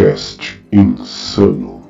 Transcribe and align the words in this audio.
Cast 0.00 0.58
Insano. 0.72 1.82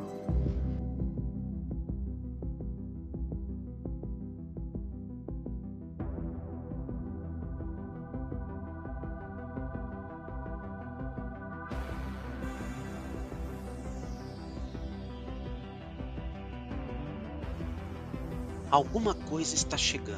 Alguma 18.73 19.15
coisa 19.15 19.55
está 19.55 19.77
chegando. 19.77 20.17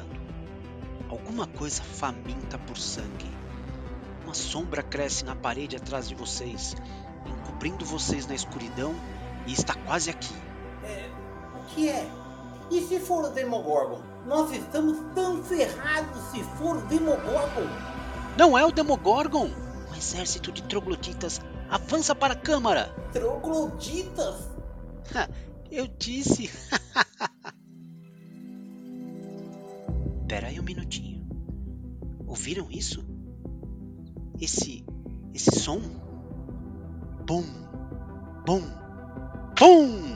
Alguma 1.07 1.45
coisa 1.45 1.83
faminta 1.83 2.57
por 2.57 2.75
sangue. 2.75 3.29
Uma 4.23 4.33
sombra 4.33 4.81
cresce 4.81 5.23
na 5.23 5.35
parede 5.35 5.75
atrás 5.75 6.09
de 6.09 6.15
vocês, 6.15 6.75
encobrindo 7.63 7.85
vocês 7.85 8.27
na 8.27 8.35
escuridão 8.35 8.93
e 9.47 9.53
está 9.53 9.73
quase 9.73 10.09
aqui. 10.09 10.35
É, 10.83 11.09
o 11.55 11.63
que 11.67 11.87
é? 11.87 12.05
E 12.69 12.81
se 12.81 12.99
for 12.99 13.23
o 13.23 13.29
Demogorgon? 13.29 14.01
Nós 14.25 14.51
estamos 14.51 14.97
tão 15.15 15.41
ferrados 15.41 16.21
se 16.31 16.43
for 16.57 16.75
o 16.75 16.81
Demogorgon. 16.87 17.69
Não 18.37 18.57
é 18.57 18.65
o 18.65 18.71
Demogorgon! 18.71 19.49
Um 19.89 19.95
exército 19.95 20.51
de 20.51 20.61
trogloditas 20.63 21.39
avança 21.69 22.13
para 22.13 22.33
a 22.33 22.37
câmara! 22.37 22.93
Trogloditas? 23.13 24.49
Eu 25.71 25.87
disse! 25.87 26.51
Pera 30.27 30.47
aí 30.47 30.59
um 30.59 30.63
minutinho. 30.63 31.25
Ouviram 32.27 32.69
isso? 32.69 33.05
Esse. 34.41 34.85
esse 35.33 35.57
som? 35.57 35.79
Bum! 37.25 37.62
Bum! 38.45 38.61
Bum! 39.59 40.13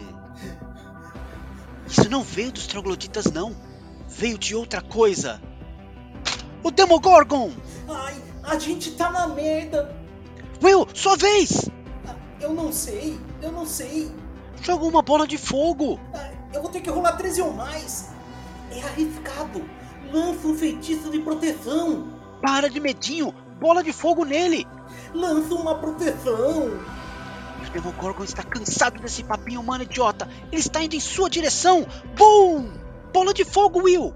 Isso 1.87 2.09
não 2.09 2.23
veio 2.23 2.51
dos 2.51 2.67
trogloditas, 2.67 3.25
não. 3.31 3.55
Veio 4.09 4.37
de 4.37 4.55
outra 4.55 4.81
coisa. 4.81 5.41
O 6.63 6.71
Demogorgon! 6.71 7.51
Ai, 7.89 8.15
a 8.43 8.59
gente 8.59 8.91
tá 8.91 9.09
na 9.11 9.27
merda. 9.27 9.95
Will, 10.61 10.87
sua 10.93 11.15
vez! 11.15 11.69
Ah, 12.07 12.15
Eu 12.41 12.53
não 12.53 12.71
sei, 12.73 13.17
eu 13.41 13.51
não 13.51 13.65
sei. 13.65 14.11
Joga 14.61 14.85
uma 14.85 15.01
bola 15.01 15.27
de 15.27 15.37
fogo! 15.37 15.99
Ah, 16.13 16.29
Eu 16.53 16.61
vou 16.61 16.71
ter 16.71 16.81
que 16.81 16.89
rolar 16.89 17.13
13 17.15 17.41
ou 17.41 17.53
mais. 17.53 18.09
É 18.71 18.81
arriscado. 18.81 19.63
Lança 20.11 20.47
um 20.47 20.57
feitiço 20.57 21.09
de 21.11 21.19
proteção. 21.19 22.07
Para 22.41 22.69
de 22.69 22.79
medinho! 22.79 23.33
Bola 23.59 23.83
de 23.83 23.93
fogo 23.93 24.25
nele! 24.25 24.67
Lança 25.13 25.53
uma 25.53 25.75
proteção. 25.75 26.71
O 27.65 27.71
Demogorgon 27.71 28.23
está 28.23 28.43
cansado 28.43 28.99
desse 29.01 29.23
papinho 29.23 29.61
humano 29.61 29.83
idiota. 29.83 30.27
Ele 30.51 30.61
está 30.61 30.83
indo 30.83 30.95
em 30.95 30.99
sua 30.99 31.29
direção. 31.29 31.85
Bum! 32.15 32.71
Bola 33.13 33.33
de 33.33 33.43
fogo, 33.43 33.83
Will! 33.83 34.13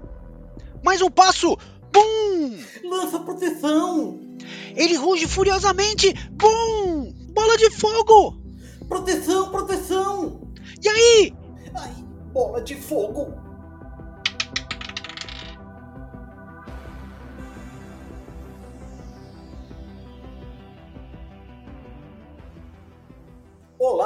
Mais 0.82 1.02
um 1.02 1.10
passo! 1.10 1.56
Bum! 1.92 2.58
Lança 2.84 3.20
proteção. 3.20 4.20
Ele 4.74 4.96
ruge 4.96 5.26
furiosamente. 5.26 6.12
Bum! 6.30 7.12
Bola 7.32 7.56
de 7.56 7.70
fogo! 7.70 8.40
Proteção, 8.88 9.50
proteção. 9.50 10.52
E 10.82 10.88
aí? 10.88 11.34
Ai, 11.74 11.92
bola 12.32 12.60
de 12.60 12.74
fogo. 12.76 13.41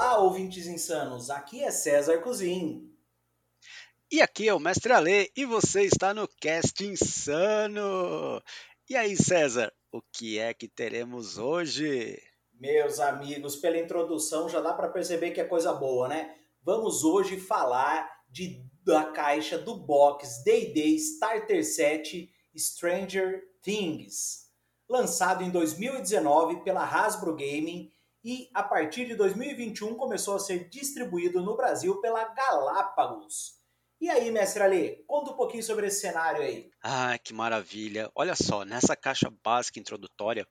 Olá, 0.07 0.21
ouvintes 0.21 0.69
insanos. 0.69 1.31
Aqui 1.31 1.65
é 1.65 1.71
César 1.73 2.19
Cozin. 2.19 2.89
E 4.09 4.23
aqui 4.23 4.47
é 4.47 4.55
o 4.55 4.61
Mestre 4.61 4.93
Ale 4.93 5.33
e 5.37 5.45
você 5.45 5.83
está 5.83 6.15
no 6.15 6.29
Cast 6.29 6.87
Insano. 6.87 8.41
E 8.89 8.95
aí, 8.95 9.17
César, 9.17 9.73
o 9.91 10.01
que 10.01 10.39
é 10.39 10.55
que 10.55 10.69
teremos 10.69 11.39
hoje? 11.39 12.23
Meus 12.53 13.01
amigos, 13.01 13.57
pela 13.57 13.79
introdução 13.79 14.49
já 14.49 14.61
dá 14.61 14.73
para 14.73 14.91
perceber 14.91 15.33
que 15.33 15.41
é 15.41 15.45
coisa 15.45 15.73
boa, 15.73 16.07
né? 16.07 16.37
Vamos 16.63 17.03
hoje 17.03 17.41
falar 17.41 18.09
de, 18.31 18.65
da 18.85 19.07
caixa 19.07 19.59
do 19.59 19.77
box 19.77 20.45
D&D 20.45 20.83
Starter 20.95 21.65
Set 21.65 22.33
Stranger 22.57 23.43
Things, 23.61 24.53
lançado 24.89 25.43
em 25.43 25.51
2019 25.51 26.63
pela 26.63 26.85
Hasbro 26.85 27.35
Gaming 27.35 27.91
e 28.27 28.51
a 28.53 28.61
partir 28.61 29.07
de 29.07 29.15
2021 29.15 29.95
começou 29.95 30.35
a 30.35 30.41
ser 30.41 30.69
distribuído 30.69 31.41
no 31.41 31.57
Brasil 31.57 32.01
pela 32.01 32.25
Galápagos. 32.25 33.55
E 34.01 34.11
aí, 34.11 34.33
mestre 34.33 34.65
Ali, 34.65 35.05
conta 35.07 35.31
um 35.31 35.37
pouquinho 35.37 35.63
sobre 35.63 35.87
esse 35.87 36.01
cenário 36.01 36.43
aí. 36.43 36.69
Ah, 36.83 37.17
que 37.19 37.33
maravilha! 37.33 38.11
Olha 38.17 38.35
só, 38.35 38.65
nessa 38.65 38.97
caixa 38.97 39.33
básica 39.45 39.79
introdutória, 39.79 40.45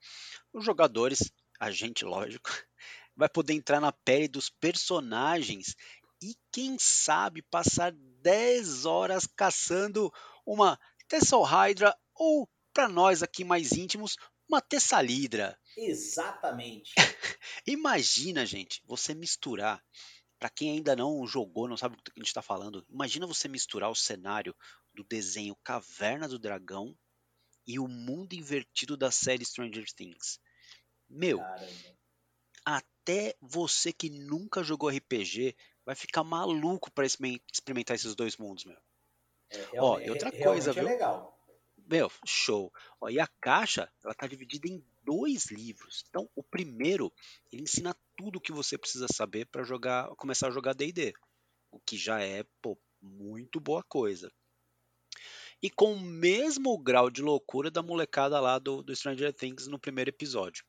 os 0.54 0.64
jogadores, 0.64 1.30
a 1.60 1.70
gente 1.70 2.06
lógico, 2.06 2.50
vai 3.14 3.28
poder 3.28 3.52
entrar 3.52 3.82
na 3.82 3.92
pele 3.92 4.30
dos 4.30 4.50
personagens 4.50 5.76
e 6.24 6.34
quem 6.54 6.78
sabe 6.80 7.42
passar 7.42 7.92
10 8.22 8.86
horas 8.86 9.28
caçando 9.28 10.10
uma 10.46 10.80
Tessal 11.10 11.44
Hydra 11.44 11.94
ou, 12.16 12.50
para 12.74 12.88
nós 12.88 13.22
aqui 13.22 13.44
mais 13.44 13.74
íntimos, 13.74 14.16
uma 14.48 14.62
Tessalidra. 14.62 15.60
Exatamente. 15.78 16.94
Imagina, 17.68 18.46
gente, 18.46 18.82
você 18.86 19.14
misturar. 19.14 19.84
Para 20.38 20.50
quem 20.50 20.72
ainda 20.72 20.96
não 20.96 21.26
jogou, 21.26 21.68
não 21.68 21.78
sabe 21.78 21.96
do 21.96 22.04
que 22.04 22.12
a 22.12 22.20
gente 22.20 22.28
está 22.28 22.42
falando, 22.42 22.86
imagina 22.90 23.26
você 23.26 23.48
misturar 23.48 23.90
o 23.90 23.96
cenário 23.96 24.54
do 24.94 25.04
desenho 25.04 25.56
Caverna 25.64 26.28
do 26.28 26.38
Dragão 26.38 26.96
e 27.66 27.80
o 27.80 27.88
mundo 27.88 28.34
invertido 28.34 28.98
da 28.98 29.10
série 29.10 29.46
Stranger 29.46 29.86
Things. 29.94 30.40
Meu, 31.10 31.40
Caramba. 31.40 31.98
até 32.66 33.36
você 33.42 33.94
que 33.94 34.10
nunca 34.10 34.62
jogou 34.62 34.90
RPG 34.90 35.56
vai 35.86 35.96
ficar 35.96 36.24
maluco 36.24 36.92
para 36.92 37.06
experimentar 37.06 37.96
esses 37.96 38.14
dois 38.14 38.36
mundos, 38.36 38.66
meu. 38.66 38.78
É, 39.50 39.82
Ó, 39.82 40.00
e 40.00 40.10
outra 40.10 40.30
realmente 40.30 40.44
coisa, 40.44 40.72
é 40.72 40.74
viu? 40.74 40.84
legal. 40.84 41.40
Meu, 41.78 42.12
show. 42.26 42.74
Ó, 43.00 43.10
e 43.10 43.20
a 43.20 43.28
caixa, 43.40 43.92
ela 44.04 44.14
tá 44.14 44.28
dividida 44.28 44.68
em 44.68 44.84
dois 45.06 45.52
livros. 45.52 46.04
Então, 46.10 46.30
o 46.36 46.44
primeiro, 46.44 47.14
ele 47.52 47.64
ensina 47.64 47.96
tudo 48.18 48.38
o 48.38 48.42
que 48.42 48.52
você 48.52 48.78
precisa 48.78 49.08
saber 49.14 49.46
para 49.46 49.64
jogar, 49.64 50.08
começar 50.16 50.48
a 50.48 50.52
jogar 50.52 50.74
D&D, 50.74 51.14
o 51.72 51.80
que 51.80 51.98
já 51.98 52.22
é, 52.22 52.44
pô, 52.62 52.78
muito 53.02 53.60
boa 53.60 53.84
coisa. 53.84 54.32
E 55.62 55.70
com 55.70 55.94
o 55.94 56.00
mesmo 56.00 56.78
grau 56.78 57.10
de 57.10 57.22
loucura 57.22 57.72
da 57.72 57.82
molecada 57.82 58.40
lá 58.40 58.60
do, 58.60 58.84
do 58.84 58.96
Stranger 58.96 59.34
Things 59.34 59.68
no 59.68 59.80
primeiro 59.80 60.10
episódio. 60.10 60.66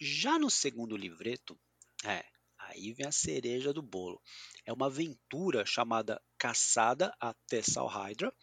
Já 0.00 0.38
no 0.38 0.50
segundo 0.50 0.96
livreto, 0.96 1.58
é, 2.04 2.24
aí 2.58 2.92
vem 2.92 3.06
a 3.06 3.12
cereja 3.12 3.72
do 3.72 3.82
bolo. 3.82 4.20
É 4.64 4.72
uma 4.72 4.86
aventura 4.86 5.64
chamada 5.66 6.20
Caçada 6.38 7.14
a 7.20 7.34
Tessal 7.46 7.86
Hydra, 7.86 8.34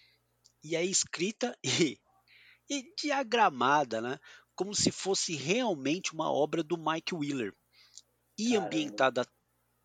e 0.64 0.76
é 0.76 0.84
escrita 0.84 1.58
e, 1.64 2.00
e 2.70 2.94
diagramada, 2.96 4.02
né? 4.02 4.20
Como 4.58 4.74
se 4.76 4.92
fosse 4.92 5.36
realmente 5.36 6.14
uma 6.14 6.32
obra 6.32 6.64
do 6.64 6.78
Mike 6.78 7.14
Wheeler. 7.14 7.54
E 8.38 8.50
Caramba. 8.50 8.66
ambientada, 8.66 9.28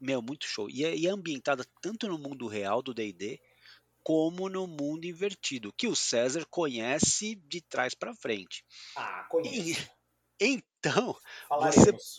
meu, 0.01 0.23
muito 0.23 0.47
show. 0.47 0.69
E 0.69 0.85
é, 0.85 0.97
e 0.97 1.07
é 1.07 1.11
ambientada 1.11 1.65
tanto 1.81 2.09
no 2.09 2.19
mundo 2.19 2.49
real 2.49 2.83
do 2.83 2.93
D&D, 2.93 3.39
como 4.03 4.49
no 4.49 4.67
mundo 4.67 5.05
invertido, 5.05 5.73
que 5.77 5.87
o 5.87 5.95
César 5.95 6.45
conhece 6.51 7.37
de 7.37 7.61
trás 7.61 7.95
para 7.95 8.15
frente. 8.15 8.65
Ah, 8.97 9.25
conheço. 9.31 9.89
Então, 10.41 11.17
Falaremos. 11.49 12.17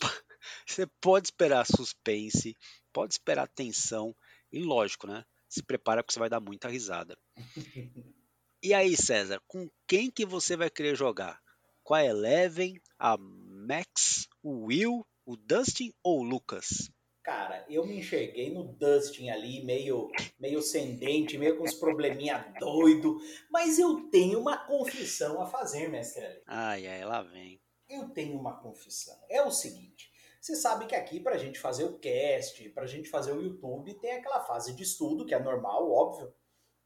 você 0.66 0.86
pode 1.00 1.26
esperar 1.26 1.66
suspense, 1.66 2.56
pode 2.92 3.14
esperar 3.14 3.48
tensão, 3.48 4.16
e 4.50 4.62
lógico, 4.62 5.06
né? 5.06 5.24
Se 5.48 5.62
prepara 5.62 6.02
porque 6.02 6.14
você 6.14 6.20
vai 6.20 6.30
dar 6.30 6.40
muita 6.40 6.68
risada. 6.68 7.18
E 8.66 8.72
aí, 8.72 8.96
César, 8.96 9.42
com 9.46 9.68
quem 9.86 10.10
que 10.10 10.24
você 10.24 10.56
vai 10.56 10.70
querer 10.70 10.96
jogar? 10.96 11.38
Com 11.84 11.92
a 11.92 12.02
Eleven, 12.02 12.80
a 12.98 13.18
Max, 13.18 14.26
o 14.42 14.64
Will, 14.68 15.06
o 15.26 15.36
Dustin 15.36 15.92
ou 16.02 16.20
o 16.20 16.22
Lucas? 16.22 16.90
Cara, 17.22 17.62
eu 17.68 17.86
me 17.86 17.98
enxerguei 17.98 18.50
no 18.50 18.64
Dustin 18.64 19.28
ali, 19.28 19.62
meio, 19.62 20.10
meio 20.40 20.60
ascendente, 20.60 21.36
meio 21.36 21.58
com 21.58 21.64
uns 21.64 21.74
probleminha 21.74 22.54
doido, 22.58 23.18
mas 23.50 23.78
eu 23.78 24.08
tenho 24.08 24.40
uma 24.40 24.56
confissão 24.56 25.42
a 25.42 25.46
fazer, 25.46 25.90
mestre 25.90 26.24
Ali. 26.24 26.42
Ai, 26.46 26.86
ai, 26.86 27.04
lá 27.04 27.20
vem. 27.20 27.60
Eu 27.86 28.08
tenho 28.08 28.40
uma 28.40 28.58
confissão. 28.62 29.18
É 29.28 29.42
o 29.42 29.50
seguinte, 29.50 30.10
você 30.40 30.56
sabe 30.56 30.86
que 30.86 30.94
aqui 30.94 31.20
pra 31.20 31.36
gente 31.36 31.58
fazer 31.58 31.84
o 31.84 31.98
cast, 31.98 32.66
pra 32.70 32.86
gente 32.86 33.10
fazer 33.10 33.32
o 33.32 33.42
YouTube, 33.42 33.92
tem 34.00 34.12
aquela 34.12 34.40
fase 34.40 34.74
de 34.74 34.84
estudo, 34.84 35.26
que 35.26 35.34
é 35.34 35.38
normal, 35.38 35.92
óbvio. 35.92 36.32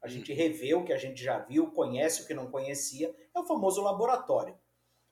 A 0.01 0.09
gente 0.09 0.33
revê 0.33 0.73
o 0.73 0.83
que 0.83 0.91
a 0.91 0.97
gente 0.97 1.23
já 1.23 1.39
viu, 1.39 1.71
conhece 1.71 2.23
o 2.23 2.27
que 2.27 2.33
não 2.33 2.51
conhecia, 2.51 3.15
é 3.33 3.39
o 3.39 3.45
famoso 3.45 3.81
laboratório. 3.81 4.59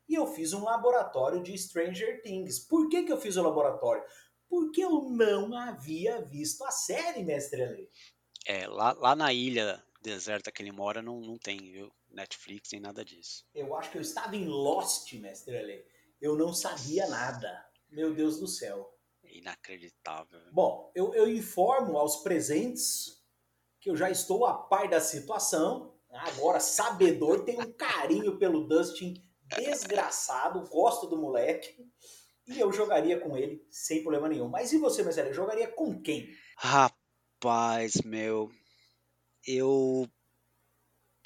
E 0.07 0.15
eu 0.15 0.25
fiz 0.27 0.54
um 0.54 0.63
laboratório 0.63 1.44
de 1.44 1.57
Stranger 1.57 2.21
Things. 2.21 2.59
Por 2.59 2.88
que, 2.88 3.04
que 3.04 3.12
eu 3.12 3.19
fiz 3.19 3.36
o 3.36 3.44
laboratório? 3.44 4.04
porque 4.50 4.83
eu 4.83 5.09
não 5.09 5.56
havia 5.56 6.21
visto 6.21 6.63
a 6.63 6.71
série, 6.71 7.24
mestre 7.24 7.62
Ale. 7.62 7.89
É, 8.45 8.68
lá, 8.68 8.94
lá 8.94 9.15
na 9.15 9.33
ilha 9.33 9.83
deserta 10.01 10.51
que 10.51 10.62
ele 10.62 10.71
mora 10.71 11.01
não, 11.01 11.19
não 11.19 11.38
tem, 11.38 11.57
viu? 11.57 11.92
Netflix 12.09 12.71
nem 12.71 12.81
nada 12.81 13.04
disso. 13.04 13.45
Eu 13.54 13.75
acho 13.75 13.92
que 13.92 13.98
eu 13.98 14.01
estava 14.01 14.36
em 14.36 14.48
Lost, 14.48 15.12
mestre 15.13 15.57
Ale. 15.57 15.86
Eu 16.21 16.36
não 16.36 16.54
sabia 16.54 17.07
nada. 17.07 17.65
Meu 17.89 18.13
Deus 18.13 18.39
do 18.39 18.48
céu. 18.48 18.94
Inacreditável. 19.24 20.39
Bom, 20.51 20.92
eu, 20.95 21.13
eu 21.13 21.30
informo 21.30 21.98
aos 21.98 22.18
presentes 22.18 23.21
que 23.80 23.89
eu 23.89 23.98
já 23.98 24.09
estou 24.09 24.45
a 24.45 24.54
par 24.54 24.89
da 24.89 25.01
situação. 25.01 25.94
Agora, 26.09 26.59
sabedor, 26.59 27.44
tem 27.44 27.59
um 27.62 27.71
carinho 27.74 28.38
pelo 28.38 28.65
Dustin 28.65 29.21
desgraçado, 29.55 30.67
gosto 30.69 31.07
do 31.07 31.17
moleque. 31.17 31.88
E 32.47 32.59
eu 32.59 32.71
jogaria 32.71 33.19
com 33.19 33.35
ele 33.35 33.65
sem 33.69 34.01
problema 34.01 34.29
nenhum. 34.29 34.47
Mas 34.47 34.71
e 34.71 34.77
você, 34.77 35.03
Marcelo? 35.03 35.33
Jogaria 35.33 35.67
com 35.67 36.01
quem? 36.01 36.33
Rapaz, 36.55 38.01
meu. 38.03 38.49
Eu. 39.45 40.09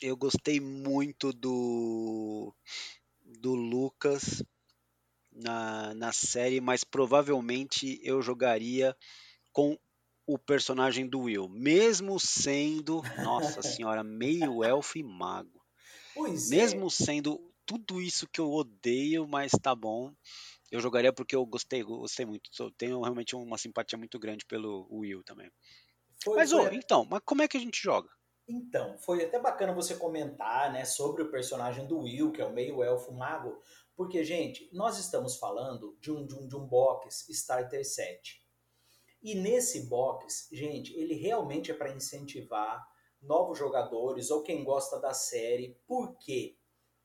Eu 0.02 0.18
gostei 0.18 0.60
muito 0.60 1.32
do. 1.32 2.54
Do 3.24 3.54
Lucas 3.54 4.44
na, 5.32 5.94
na 5.94 6.12
série, 6.12 6.60
mas 6.60 6.84
provavelmente 6.84 8.00
eu 8.04 8.22
jogaria 8.22 8.96
com 9.52 9.78
o 10.26 10.38
personagem 10.38 11.08
do 11.08 11.22
Will, 11.22 11.50
mesmo 11.50 12.20
sendo, 12.20 13.02
nossa 13.24 13.62
senhora, 13.64 14.04
meio 14.04 14.64
elfo 14.64 14.98
e 14.98 15.04
mago. 15.04 15.62
Pois 16.14 16.52
é. 16.52 16.56
mesmo 16.56 16.88
é. 16.88 16.90
sendo 16.90 17.51
tudo 17.72 18.02
isso 18.02 18.28
que 18.28 18.42
eu 18.42 18.52
odeio, 18.52 19.26
mas 19.26 19.52
tá 19.52 19.74
bom. 19.74 20.12
Eu 20.70 20.82
jogaria 20.82 21.14
porque 21.14 21.36
eu 21.36 21.46
gostei, 21.46 21.82
gostei 21.84 22.26
muito. 22.26 22.50
Tenho 22.78 23.02
realmente 23.02 23.34
uma 23.34 23.58
simpatia 23.58 23.98
muito 23.98 24.20
grande 24.20 24.46
pelo 24.46 24.88
Will 24.92 25.24
também. 25.24 25.50
Foi, 26.22 26.36
mas, 26.36 26.52
foi... 26.52 26.76
então, 26.76 27.06
mas 27.06 27.22
como 27.24 27.42
é 27.42 27.48
que 27.48 27.56
a 27.56 27.60
gente 27.60 27.82
joga? 27.82 28.10
Então, 28.48 28.98
foi 28.98 29.24
até 29.24 29.40
bacana 29.40 29.74
você 29.74 29.96
comentar, 29.96 30.74
né, 30.74 30.84
sobre 30.84 31.24
o 31.24 31.32
personagem 31.32 31.88
do 31.88 32.00
Will, 32.00 32.34
que 32.34 32.42
é 32.42 32.46
o 32.46 32.54
meio 32.54 32.84
elfo 32.84 33.14
mago, 33.14 33.62
porque, 33.96 34.22
gente, 34.24 34.70
nós 34.74 34.98
estamos 34.98 35.38
falando 35.38 35.98
de 36.02 36.12
um, 36.12 36.26
de 36.26 36.36
um, 36.36 36.48
de 36.48 36.56
um 36.58 36.66
box 36.66 37.30
Starter 37.30 37.86
7. 37.86 38.42
E 39.24 39.36
nesse 39.36 39.88
box, 39.88 40.50
gente, 40.52 40.94
ele 40.94 41.14
realmente 41.14 41.72
é 41.72 41.74
para 41.74 41.94
incentivar 41.94 42.86
novos 43.22 43.58
jogadores 43.58 44.30
ou 44.30 44.42
quem 44.42 44.64
gosta 44.64 45.00
da 45.00 45.14
série, 45.14 45.80
porque 45.88 46.58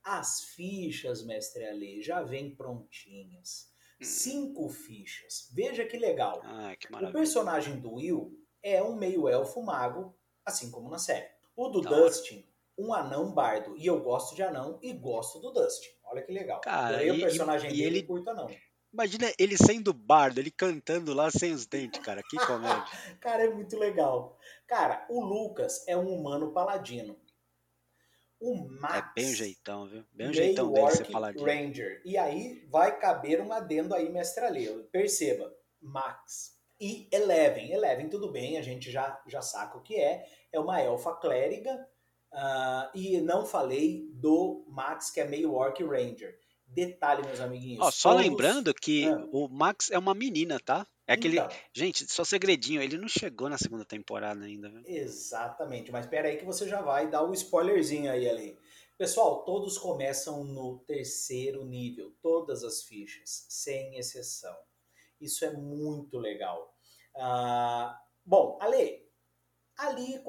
as 0.07 0.45
fichas, 0.45 1.25
mestre 1.25 1.65
Ale, 1.67 2.01
já 2.01 2.23
vêm 2.23 2.55
prontinhas. 2.55 3.69
Hum. 4.01 4.05
Cinco 4.05 4.69
fichas. 4.69 5.51
Veja 5.53 5.85
que 5.85 5.99
legal. 5.99 6.41
Ah, 6.45 6.77
que 6.79 6.87
o 6.95 7.13
personagem 7.13 7.81
do 7.81 7.95
Will 7.95 8.33
é 8.63 8.81
um 8.81 8.95
meio-elfo 8.95 9.61
mago, 9.63 10.17
assim 10.45 10.71
como 10.71 10.89
na 10.89 10.99
série. 10.99 11.29
O 11.57 11.69
do 11.69 11.83
tá 11.83 11.91
Dustin, 11.91 12.47
um 12.79 12.95
anão 12.95 13.33
bardo. 13.33 13.77
E 13.77 13.85
eu 13.85 14.01
gosto 14.01 14.37
de 14.37 14.45
anão 14.45 14.79
e 14.81 14.93
gosto 14.93 15.41
do 15.41 15.51
Dustin. 15.51 15.89
Olha 16.05 16.23
que 16.23 16.31
legal. 16.31 16.61
Cara, 16.61 17.03
e, 17.03 17.11
o 17.11 17.21
personagem 17.21 17.71
e, 17.73 17.77
dele 17.77 17.99
ele 17.99 18.07
curta 18.07 18.33
não. 18.33 18.49
Imagina 18.93 19.33
ele 19.39 19.57
sendo 19.57 19.93
bardo, 19.93 20.39
ele 20.39 20.53
cantando 20.53 21.13
lá 21.13 21.31
sem 21.33 21.53
os 21.53 21.67
dentes, 21.67 22.01
cara. 22.01 22.23
Que 22.23 22.37
comédia. 22.47 22.85
cara, 23.21 23.45
é 23.45 23.51
muito 23.51 23.77
legal. 23.77 24.39
Cara, 24.69 25.05
o 25.11 25.21
Lucas 25.21 25.85
é 25.89 25.97
um 25.97 26.09
humano 26.15 26.53
paladino. 26.53 27.19
O 28.41 28.69
Max. 28.69 28.95
É 28.95 29.21
bem 29.21 29.31
o 29.31 29.35
jeitão, 29.35 29.87
viu? 29.87 30.05
Bem 30.13 30.29
o 30.29 30.33
jeitão 30.33 30.73
dele 30.73 30.91
ser 30.91 31.11
paladino. 31.11 31.45
Ranger. 31.45 32.03
E 32.05 32.19
aí 32.19 32.67
vai 32.71 32.99
caber 32.99 33.41
um 33.41 33.53
adendo 33.53 33.95
aí, 33.95 34.11
mestre 34.11 34.45
Ale. 34.45 34.69
Perceba, 34.93 35.53
Max. 35.81 36.57
E 36.79 37.09
Eleven. 37.11 37.73
Eleven, 37.73 38.09
tudo 38.09 38.31
bem, 38.31 38.59
a 38.59 38.63
gente 38.63 38.91
já, 38.91 39.21
já 39.27 39.41
saca 39.41 39.79
o 39.79 39.83
que 39.83 39.97
é. 39.97 40.27
É 40.53 40.61
uma 40.61 40.81
elfa 40.81 41.15
clériga 41.15 41.87
Uh, 42.33 42.91
e 42.95 43.21
não 43.23 43.47
falei 43.47 44.11
do 44.13 44.63
Max, 44.69 45.11
que 45.11 45.21
é 45.21 45.25
meio 45.27 45.55
Orc 45.55 45.83
Ranger. 45.83 46.39
Detalhe, 46.67 47.25
meus 47.25 47.41
amiguinhos. 47.41 47.87
Oh, 47.87 47.91
só 47.91 48.11
todos... 48.11 48.27
lembrando 48.27 48.75
que 48.75 49.07
ah. 49.07 49.27
o 49.33 49.49
Max 49.49 49.91
é 49.91 49.99
uma 49.99 50.15
menina, 50.15 50.61
tá? 50.61 50.87
É 51.07 51.15
aquele. 51.15 51.39
Então, 51.39 51.49
Gente, 51.73 52.11
só 52.11 52.25
segredinho, 52.25 52.83
ele 52.83 52.99
não 52.99 53.09
chegou 53.09 53.49
na 53.49 53.59
segunda 53.59 53.85
temporada 53.85 54.45
ainda, 54.45 54.69
viu? 54.69 54.83
Exatamente, 54.85 55.93
mas 55.93 56.05
espera 56.05 56.29
aí 56.29 56.37
que 56.37 56.45
você 56.45 56.69
já 56.69 56.83
vai 56.83 57.09
dar 57.09 57.23
o 57.23 57.33
spoilerzinho 57.33 58.11
aí 58.11 58.29
ali. 58.29 58.59
Pessoal, 58.99 59.45
todos 59.45 59.77
começam 59.77 60.43
no 60.43 60.79
terceiro 60.81 61.65
nível, 61.65 62.15
todas 62.23 62.65
as 62.65 62.83
fichas, 62.83 63.47
sem 63.49 63.99
exceção. 63.99 64.57
Isso 65.21 65.45
é 65.45 65.53
muito 65.53 66.19
legal. 66.19 66.75
Uh, 67.15 67.95
bom, 68.25 68.59
Ale, 68.61 69.07
ali 69.77 70.23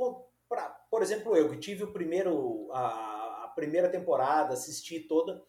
pra, 0.50 0.70
por 0.92 1.02
exemplo, 1.02 1.36
eu 1.36 1.50
que 1.50 1.58
tive 1.58 1.86
o 1.86 1.94
primeiro, 1.94 2.70
a, 2.72 3.46
a 3.46 3.48
primeira 3.56 3.90
temporada, 3.90 4.54
assisti 4.54 5.00
toda, 5.00 5.42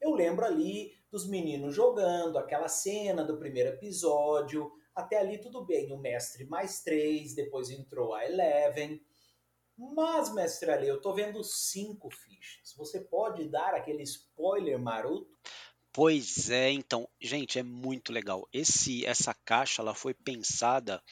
eu 0.00 0.12
lembro 0.12 0.44
ali 0.44 0.97
dos 1.10 1.28
meninos 1.28 1.74
jogando, 1.74 2.38
aquela 2.38 2.68
cena 2.68 3.24
do 3.24 3.38
primeiro 3.38 3.70
episódio, 3.70 4.70
até 4.94 5.18
ali 5.18 5.38
tudo 5.38 5.64
bem, 5.64 5.92
o 5.92 5.98
mestre 5.98 6.44
mais 6.44 6.82
três, 6.82 7.34
depois 7.34 7.70
entrou 7.70 8.14
a 8.14 8.24
Eleven. 8.24 9.00
Mas, 9.76 10.34
mestre 10.34 10.70
ali, 10.72 10.88
eu 10.88 11.00
tô 11.00 11.14
vendo 11.14 11.42
cinco 11.44 12.10
fichas. 12.10 12.74
Você 12.76 13.00
pode 13.00 13.48
dar 13.48 13.74
aquele 13.74 14.02
spoiler 14.02 14.76
maroto? 14.76 15.30
Pois 15.92 16.50
é, 16.50 16.70
então, 16.70 17.08
gente, 17.20 17.58
é 17.58 17.62
muito 17.62 18.12
legal. 18.12 18.48
Esse, 18.52 19.06
essa 19.06 19.32
caixa, 19.32 19.80
ela 19.80 19.94
foi 19.94 20.14
pensada 20.14 21.02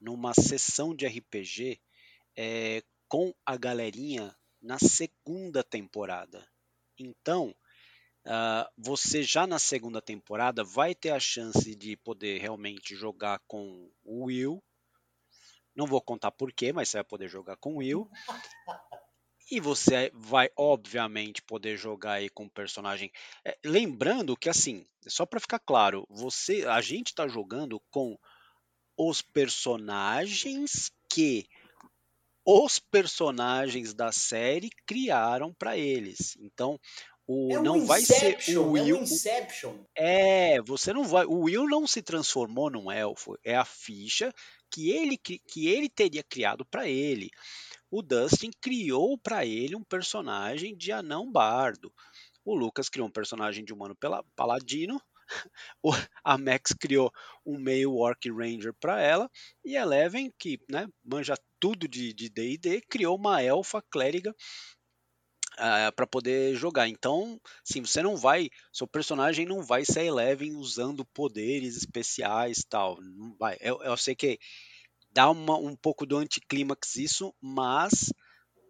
numa 0.00 0.34
sessão 0.34 0.94
de 0.94 1.06
RPG 1.06 1.80
é, 2.36 2.82
com 3.08 3.32
a 3.44 3.56
galerinha 3.56 4.36
na 4.60 4.78
segunda 4.78 5.62
temporada. 5.62 6.46
Então, 6.98 7.54
uh, 8.26 8.68
você 8.76 9.22
já 9.22 9.46
na 9.46 9.58
segunda 9.58 10.02
temporada 10.02 10.62
vai 10.62 10.94
ter 10.94 11.10
a 11.10 11.20
chance 11.20 11.74
de 11.74 11.96
poder 11.96 12.40
realmente 12.40 12.94
jogar 12.94 13.40
com 13.46 13.90
o 14.04 14.24
Will. 14.24 14.62
Não 15.74 15.86
vou 15.86 16.00
contar 16.00 16.30
porquê, 16.30 16.72
mas 16.72 16.88
você 16.88 16.98
vai 16.98 17.04
poder 17.04 17.28
jogar 17.28 17.56
com 17.56 17.74
o 17.74 17.78
Will. 17.78 18.10
E 19.48 19.60
você 19.60 20.10
vai, 20.12 20.50
obviamente, 20.56 21.40
poder 21.40 21.76
jogar 21.76 22.14
aí 22.14 22.28
com 22.28 22.46
o 22.46 22.50
personagem. 22.50 23.12
É, 23.44 23.56
lembrando 23.64 24.36
que, 24.36 24.48
assim, 24.48 24.84
só 25.06 25.24
para 25.24 25.38
ficar 25.38 25.60
claro, 25.60 26.04
você, 26.10 26.66
a 26.66 26.80
gente 26.80 27.08
está 27.08 27.28
jogando 27.28 27.80
com 27.88 28.18
os 28.98 29.22
personagens 29.22 30.90
que 31.08 31.46
os 32.44 32.78
personagens 32.78 33.94
da 33.94 34.10
série 34.10 34.70
criaram 34.86 35.52
para 35.54 35.76
eles. 35.76 36.36
Então, 36.40 36.78
o 37.26 37.52
é 37.52 37.58
um 37.58 37.62
não 37.62 37.86
vai 37.86 38.00
ser 38.02 38.38
o 38.56 38.70
Will. 38.70 38.96
É, 38.96 38.98
um 38.98 39.02
Inception. 39.02 39.74
é, 39.96 40.62
você 40.62 40.92
não 40.92 41.04
vai. 41.04 41.24
O 41.26 41.40
Will 41.40 41.66
não 41.66 41.86
se 41.86 42.00
transformou 42.02 42.70
num 42.70 42.90
elfo. 42.90 43.36
É 43.44 43.56
a 43.56 43.64
ficha 43.64 44.32
que 44.70 44.90
ele 44.90 45.16
que 45.18 45.66
ele 45.68 45.88
teria 45.88 46.22
criado 46.22 46.64
para 46.64 46.88
ele. 46.88 47.30
O 47.90 48.02
Dustin 48.02 48.50
criou 48.60 49.18
para 49.18 49.44
ele 49.44 49.74
um 49.74 49.82
personagem 49.82 50.76
de 50.76 50.92
anão 50.92 51.30
bardo. 51.30 51.92
O 52.44 52.54
Lucas 52.54 52.88
criou 52.88 53.08
um 53.08 53.12
personagem 53.12 53.64
de 53.64 53.72
humano 53.72 53.96
paladino 54.36 55.00
a 56.24 56.38
Max 56.38 56.72
criou 56.78 57.12
um 57.44 57.58
meio 57.58 57.94
Orc 57.94 58.30
Ranger 58.30 58.72
para 58.74 59.00
ela 59.00 59.30
e 59.64 59.76
a 59.76 59.82
Eleven, 59.82 60.32
que 60.38 60.60
né, 60.70 60.86
manja 61.04 61.34
tudo 61.58 61.88
de 61.88 62.12
D&D, 62.12 62.82
criou 62.82 63.16
uma 63.16 63.42
elfa 63.42 63.82
clériga 63.90 64.34
uh, 65.58 65.88
ah, 65.88 65.92
para 65.92 66.06
poder 66.06 66.54
jogar. 66.54 66.88
Então, 66.88 67.40
sim, 67.64 67.80
você 67.80 68.02
não 68.02 68.16
vai, 68.16 68.48
seu 68.72 68.86
personagem 68.86 69.46
não 69.46 69.62
vai 69.62 69.84
ser 69.84 70.04
Eleven 70.04 70.54
usando 70.56 71.04
poderes 71.04 71.76
especiais 71.76 72.64
tal, 72.68 73.00
não 73.00 73.34
vai. 73.36 73.56
Eu, 73.60 73.82
eu 73.82 73.96
sei 73.96 74.14
que 74.14 74.38
dá 75.10 75.30
uma, 75.30 75.56
um 75.56 75.76
pouco 75.76 76.06
do 76.06 76.16
anticlímax 76.16 76.96
isso, 76.96 77.34
mas 77.40 78.12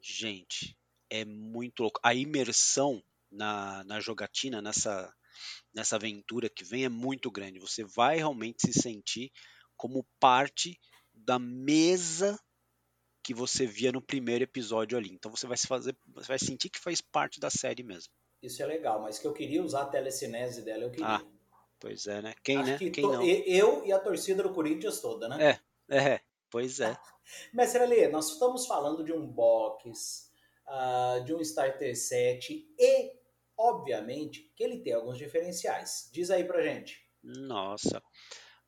gente, 0.03 0.77
é 1.11 1.25
muito 1.25 1.83
louco. 1.83 2.01
A 2.03 2.15
imersão 2.15 3.03
na, 3.31 3.83
na 3.85 4.01
jogatina, 4.01 4.63
nessa 4.63 5.13
nessa 5.75 5.97
aventura 5.97 6.49
que 6.49 6.65
vem 6.65 6.85
é 6.85 6.89
muito 6.89 7.31
grande. 7.31 7.59
Você 7.59 7.85
vai 7.85 8.17
realmente 8.17 8.63
se 8.63 8.73
sentir 8.73 9.31
como 9.77 10.07
parte 10.19 10.81
da 11.13 11.39
mesa 11.39 12.39
que 13.27 13.35
você 13.35 13.67
via 13.67 13.91
no 13.91 14.01
primeiro 14.01 14.45
episódio 14.45 14.97
ali. 14.97 15.11
Então 15.11 15.29
você 15.33 15.49
vai 15.49 15.57
se 15.57 15.67
fazer, 15.67 15.97
você 16.15 16.29
vai 16.29 16.39
sentir 16.39 16.71
que 16.71 16.79
faz 16.79 17.01
parte 17.01 17.41
da 17.41 17.51
série 17.51 17.83
mesmo. 17.83 18.13
Isso 18.41 18.63
é 18.63 18.67
legal, 18.67 19.03
mas 19.03 19.19
que 19.19 19.27
eu 19.27 19.33
queria 19.33 19.65
usar 19.65 19.83
a 19.83 19.87
telecinese 19.87 20.63
dela, 20.63 20.85
eu 20.85 20.93
queria. 20.93 21.17
Ah, 21.17 21.25
pois 21.81 22.07
é, 22.07 22.23
né? 22.23 22.35
Quem, 22.45 22.59
Acho 22.59 22.71
né? 22.71 22.79
Que 22.79 22.89
Quem 22.89 23.03
to... 23.03 23.13
não? 23.13 23.25
Eu 23.25 23.85
e 23.85 23.93
a 23.93 23.99
torcida 23.99 24.45
do 24.45 24.53
Corinthians 24.53 25.01
toda, 25.01 25.29
né? 25.29 25.59
É, 25.89 25.99
é, 25.99 26.21
pois 26.49 26.79
é. 26.79 26.97
Mestre 27.53 27.83
Alê, 27.83 28.07
nós 28.07 28.31
estamos 28.31 28.65
falando 28.65 29.03
de 29.03 29.13
um 29.13 29.27
box, 29.27 30.31
uh, 30.69 31.25
de 31.25 31.35
um 31.35 31.41
starter 31.41 31.97
set 31.97 32.73
e 32.79 33.13
obviamente 33.59 34.53
que 34.55 34.63
ele 34.63 34.79
tem 34.79 34.93
alguns 34.93 35.19
diferenciais. 35.19 36.09
Diz 36.13 36.31
aí 36.31 36.45
pra 36.45 36.63
gente. 36.63 37.05
Nossa. 37.25 38.01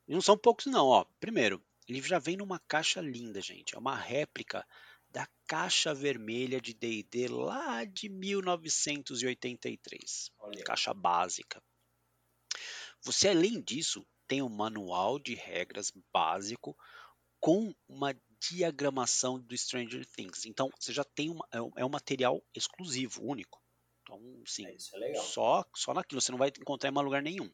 Não 0.05 0.19
são 0.19 0.37
poucos, 0.37 0.65
não. 0.65 0.87
Ó, 0.87 1.05
primeiro, 1.17 1.63
ele 1.89 2.01
já 2.01 2.19
vem 2.19 2.37
numa 2.37 2.59
caixa 2.59 3.01
linda, 3.01 3.41
gente. 3.41 3.75
É 3.75 3.79
uma 3.79 3.95
réplica 3.95 4.65
da 5.09 5.27
caixa 5.47 5.91
vermelha 5.93 6.61
de 6.61 6.73
D&D 6.73 7.27
lá 7.27 7.83
de 7.83 8.07
1983. 8.07 10.31
Olha. 10.37 10.63
Caixa 10.63 10.93
básica. 10.93 11.61
Você, 13.01 13.27
além 13.29 13.59
disso, 13.59 14.05
tem 14.27 14.43
um 14.43 14.49
manual 14.49 15.17
de 15.17 15.33
regras 15.33 15.91
básico 16.13 16.77
com 17.39 17.73
uma 17.87 18.13
diagramação 18.39 19.39
do 19.39 19.57
Stranger 19.57 20.05
Things. 20.05 20.45
Então, 20.45 20.69
você 20.79 20.93
já 20.93 21.03
tem 21.03 21.31
uma, 21.31 21.47
é 21.51 21.59
um 21.59 21.71
é 21.75 21.89
material 21.89 22.45
exclusivo, 22.53 23.23
único. 23.23 23.59
Então, 24.03 24.21
sim, 24.45 24.67
é, 24.67 24.75
é 25.11 25.15
só, 25.15 25.65
só 25.75 25.91
naquilo, 25.93 26.21
você 26.21 26.31
não 26.31 26.37
vai 26.37 26.49
encontrar 26.49 26.89
em 26.89 26.93
mais 26.93 27.05
lugar 27.05 27.23
nenhum. 27.23 27.51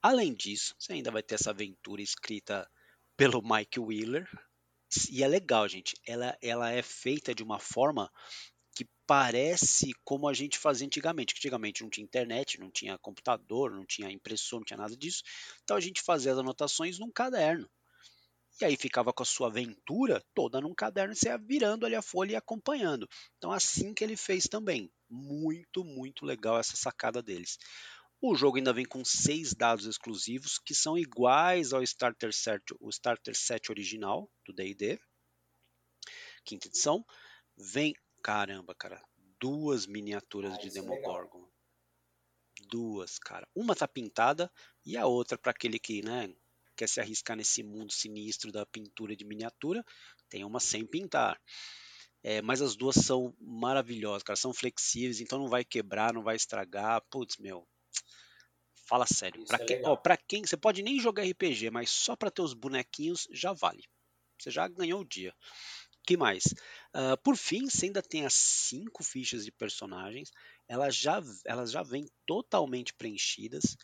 Além 0.00 0.32
disso, 0.34 0.74
você 0.78 0.94
ainda 0.94 1.10
vai 1.10 1.22
ter 1.22 1.34
essa 1.34 1.50
aventura 1.50 2.00
escrita 2.00 2.66
pelo 3.16 3.42
Mike 3.42 3.80
Wheeler. 3.80 4.28
E 5.10 5.22
é 5.22 5.28
legal, 5.28 5.68
gente. 5.68 5.94
Ela, 6.06 6.36
ela 6.40 6.70
é 6.70 6.82
feita 6.82 7.34
de 7.34 7.42
uma 7.42 7.58
forma 7.58 8.10
que 8.74 8.86
parece 9.06 9.92
como 10.04 10.28
a 10.28 10.34
gente 10.34 10.58
fazia 10.58 10.86
antigamente. 10.86 11.34
Antigamente 11.36 11.82
não 11.82 11.90
tinha 11.90 12.04
internet, 12.04 12.58
não 12.58 12.70
tinha 12.70 12.98
computador, 12.98 13.70
não 13.70 13.84
tinha 13.84 14.10
impressora, 14.10 14.60
não 14.60 14.64
tinha 14.64 14.78
nada 14.78 14.96
disso. 14.96 15.22
Então 15.62 15.76
a 15.76 15.80
gente 15.80 16.02
fazia 16.02 16.32
as 16.32 16.38
anotações 16.38 16.98
num 16.98 17.10
caderno. 17.10 17.68
E 18.60 18.64
aí 18.64 18.76
ficava 18.76 19.12
com 19.12 19.22
a 19.24 19.26
sua 19.26 19.48
aventura 19.48 20.22
toda 20.32 20.60
num 20.60 20.72
caderno, 20.72 21.12
você 21.12 21.28
ia 21.28 21.36
virando 21.36 21.84
ali 21.84 21.96
a 21.96 22.02
folha 22.02 22.32
e 22.32 22.36
acompanhando. 22.36 23.08
Então 23.36 23.50
assim 23.50 23.92
que 23.92 24.04
ele 24.04 24.16
fez 24.16 24.44
também. 24.44 24.90
Muito, 25.10 25.84
muito 25.84 26.24
legal 26.24 26.58
essa 26.58 26.76
sacada 26.76 27.20
deles. 27.20 27.58
O 28.26 28.34
jogo 28.34 28.56
ainda 28.56 28.72
vem 28.72 28.86
com 28.86 29.04
seis 29.04 29.52
dados 29.52 29.84
exclusivos 29.84 30.58
que 30.58 30.74
são 30.74 30.96
iguais 30.96 31.74
ao 31.74 31.82
Starter 31.82 32.32
Set, 32.32 32.62
o 32.80 32.88
Starter 32.88 33.36
Set 33.36 33.70
original 33.70 34.32
do 34.46 34.54
D&D, 34.54 34.98
quinta 36.42 36.66
edição. 36.66 37.04
Vem, 37.54 37.92
caramba, 38.22 38.74
cara, 38.74 38.98
duas 39.38 39.86
miniaturas 39.86 40.54
ah, 40.54 40.56
de 40.56 40.68
é 40.68 40.70
Demogorgon. 40.70 41.46
É 42.58 42.66
duas, 42.70 43.18
cara. 43.18 43.46
Uma 43.54 43.76
tá 43.76 43.86
pintada 43.86 44.50
e 44.86 44.96
a 44.96 45.04
outra 45.04 45.36
para 45.36 45.50
aquele 45.50 45.78
que, 45.78 46.00
né, 46.02 46.34
quer 46.78 46.88
se 46.88 47.02
arriscar 47.02 47.36
nesse 47.36 47.62
mundo 47.62 47.92
sinistro 47.92 48.50
da 48.50 48.64
pintura 48.64 49.14
de 49.14 49.26
miniatura, 49.26 49.84
tem 50.30 50.46
uma 50.46 50.60
sem 50.60 50.86
pintar. 50.86 51.38
É, 52.22 52.40
mas 52.40 52.62
as 52.62 52.74
duas 52.74 52.96
são 52.96 53.36
maravilhosas, 53.38 54.22
cara, 54.22 54.34
são 54.34 54.54
flexíveis, 54.54 55.20
então 55.20 55.38
não 55.38 55.46
vai 55.46 55.62
quebrar, 55.62 56.14
não 56.14 56.22
vai 56.22 56.36
estragar. 56.36 57.02
Putz, 57.10 57.36
meu, 57.36 57.68
Fala 58.86 59.06
sério. 59.06 59.44
Para 59.46 59.62
é 59.62 59.66
quem, 59.66 59.80
ó, 59.84 59.96
pra 59.96 60.16
quem. 60.16 60.44
Você 60.44 60.56
pode 60.56 60.82
nem 60.82 61.00
jogar 61.00 61.24
RPG, 61.24 61.70
mas 61.70 61.90
só 61.90 62.14
para 62.14 62.30
ter 62.30 62.42
os 62.42 62.54
bonequinhos 62.54 63.26
já 63.30 63.52
vale. 63.52 63.84
Você 64.38 64.50
já 64.50 64.68
ganhou 64.68 65.00
o 65.00 65.04
dia. 65.04 65.34
que 66.06 66.16
mais? 66.16 66.44
Uh, 66.94 67.16
por 67.22 67.36
fim, 67.36 67.68
você 67.68 67.86
ainda 67.86 68.02
tem 68.02 68.26
as 68.26 68.34
cinco 68.34 69.02
fichas 69.02 69.44
de 69.44 69.52
personagens. 69.52 70.30
Elas 70.68 70.94
já, 70.94 71.22
elas 71.46 71.70
já 71.70 71.82
vêm 71.82 72.06
totalmente 72.26 72.92
preenchidas. 72.92 73.76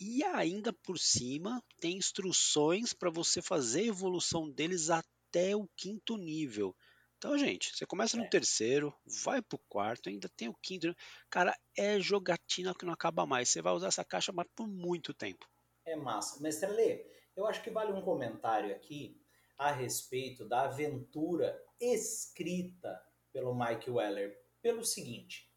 E 0.00 0.22
ainda 0.22 0.72
por 0.72 0.98
cima 0.98 1.60
tem 1.80 1.96
instruções 1.96 2.92
para 2.92 3.10
você 3.10 3.42
fazer 3.42 3.80
a 3.80 3.86
evolução 3.86 4.48
deles 4.48 4.90
até 4.90 5.56
o 5.56 5.68
quinto 5.76 6.16
nível. 6.16 6.76
Então, 7.18 7.36
gente, 7.36 7.76
você 7.76 7.84
começa 7.84 8.16
no 8.16 8.22
é. 8.22 8.28
terceiro, 8.28 8.94
vai 9.24 9.42
pro 9.42 9.58
quarto, 9.68 10.08
ainda 10.08 10.28
tem 10.36 10.48
o 10.48 10.54
quinto. 10.54 10.94
Cara, 11.28 11.52
é 11.76 11.98
jogatina 11.98 12.72
que 12.72 12.86
não 12.86 12.92
acaba 12.92 13.26
mais. 13.26 13.48
Você 13.48 13.60
vai 13.60 13.72
usar 13.72 13.88
essa 13.88 14.04
caixa 14.04 14.32
mas 14.32 14.46
por 14.54 14.68
muito 14.68 15.12
tempo. 15.12 15.44
É 15.84 15.96
massa. 15.96 16.40
Mestre 16.40 16.70
Lê, 16.70 17.04
eu 17.36 17.44
acho 17.44 17.60
que 17.60 17.70
vale 17.70 17.92
um 17.92 18.02
comentário 18.02 18.72
aqui 18.72 19.20
a 19.58 19.72
respeito 19.72 20.44
da 20.44 20.62
aventura 20.62 21.60
escrita 21.80 23.02
pelo 23.32 23.52
Mike 23.52 23.90
Weller. 23.90 24.40
Pelo 24.62 24.84
seguinte, 24.84 25.50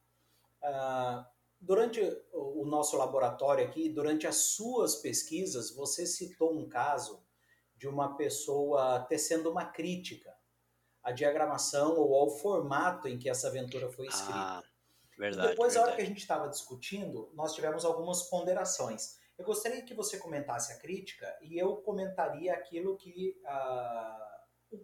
uh, 0.64 1.24
durante 1.60 2.02
o 2.34 2.66
nosso 2.66 2.98
laboratório 2.98 3.68
aqui, 3.68 3.88
durante 3.88 4.26
as 4.26 4.38
suas 4.38 4.96
pesquisas, 4.96 5.70
você 5.70 6.08
citou 6.08 6.58
um 6.58 6.68
caso 6.68 7.24
de 7.76 7.88
uma 7.88 8.16
pessoa 8.16 9.02
tecendo 9.02 9.52
uma 9.52 9.66
crítica 9.66 10.41
a 11.04 11.12
diagramação 11.12 11.98
ou 11.98 12.16
ao 12.16 12.30
formato 12.30 13.08
em 13.08 13.18
que 13.18 13.30
essa 13.30 13.48
aventura 13.48 13.90
foi 13.90 14.08
escrita. 14.08 14.34
Ah, 14.34 14.64
verdade. 15.18 15.48
E 15.48 15.50
depois, 15.52 15.74
verdade. 15.74 15.78
a 15.78 15.82
hora 15.82 15.96
que 15.96 16.02
a 16.02 16.06
gente 16.06 16.22
estava 16.22 16.48
discutindo, 16.48 17.32
nós 17.34 17.54
tivemos 17.54 17.86
algumas 17.86 18.24
ponderações. 18.24 19.20
Eu 19.38 19.46
gostaria 19.46 19.82
que 19.82 19.94
você 19.94 20.18
comentasse 20.18 20.72
a 20.72 20.78
crítica 20.78 21.28
e 21.42 21.58
eu 21.58 21.78
comentaria 21.78 22.54
aquilo 22.54 22.96
que 22.96 23.42
uh, 23.44 24.32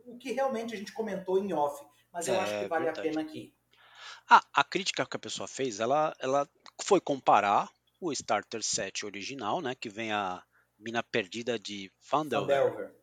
o 0.05 0.17
que 0.17 0.33
realmente 0.33 0.73
a 0.73 0.77
gente 0.77 0.91
comentou 0.91 1.37
em 1.37 1.53
off, 1.53 1.85
mas 2.11 2.27
eu 2.27 2.33
é, 2.33 2.39
acho 2.39 2.59
que 2.59 2.67
vale 2.67 2.85
verdade. 2.85 3.07
a 3.07 3.11
pena 3.11 3.21
aqui. 3.21 3.53
Ah, 4.29 4.43
a 4.53 4.63
crítica 4.63 5.05
que 5.05 5.15
a 5.15 5.19
pessoa 5.19 5.47
fez, 5.47 5.79
ela, 5.79 6.13
ela 6.19 6.49
foi 6.83 6.99
comparar 6.99 7.71
o 7.99 8.11
Starter 8.11 8.61
Set 8.61 9.05
original, 9.05 9.61
né, 9.61 9.73
que 9.73 9.89
vem 9.89 10.11
a 10.11 10.43
mina 10.77 11.01
perdida 11.01 11.57
de 11.57 11.91
Fandelver. 11.99 12.93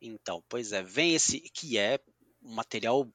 Então, 0.00 0.42
pois 0.48 0.72
é, 0.72 0.82
vem 0.82 1.14
esse 1.14 1.40
que 1.40 1.76
é 1.76 1.98
um 2.42 2.54
material 2.54 3.08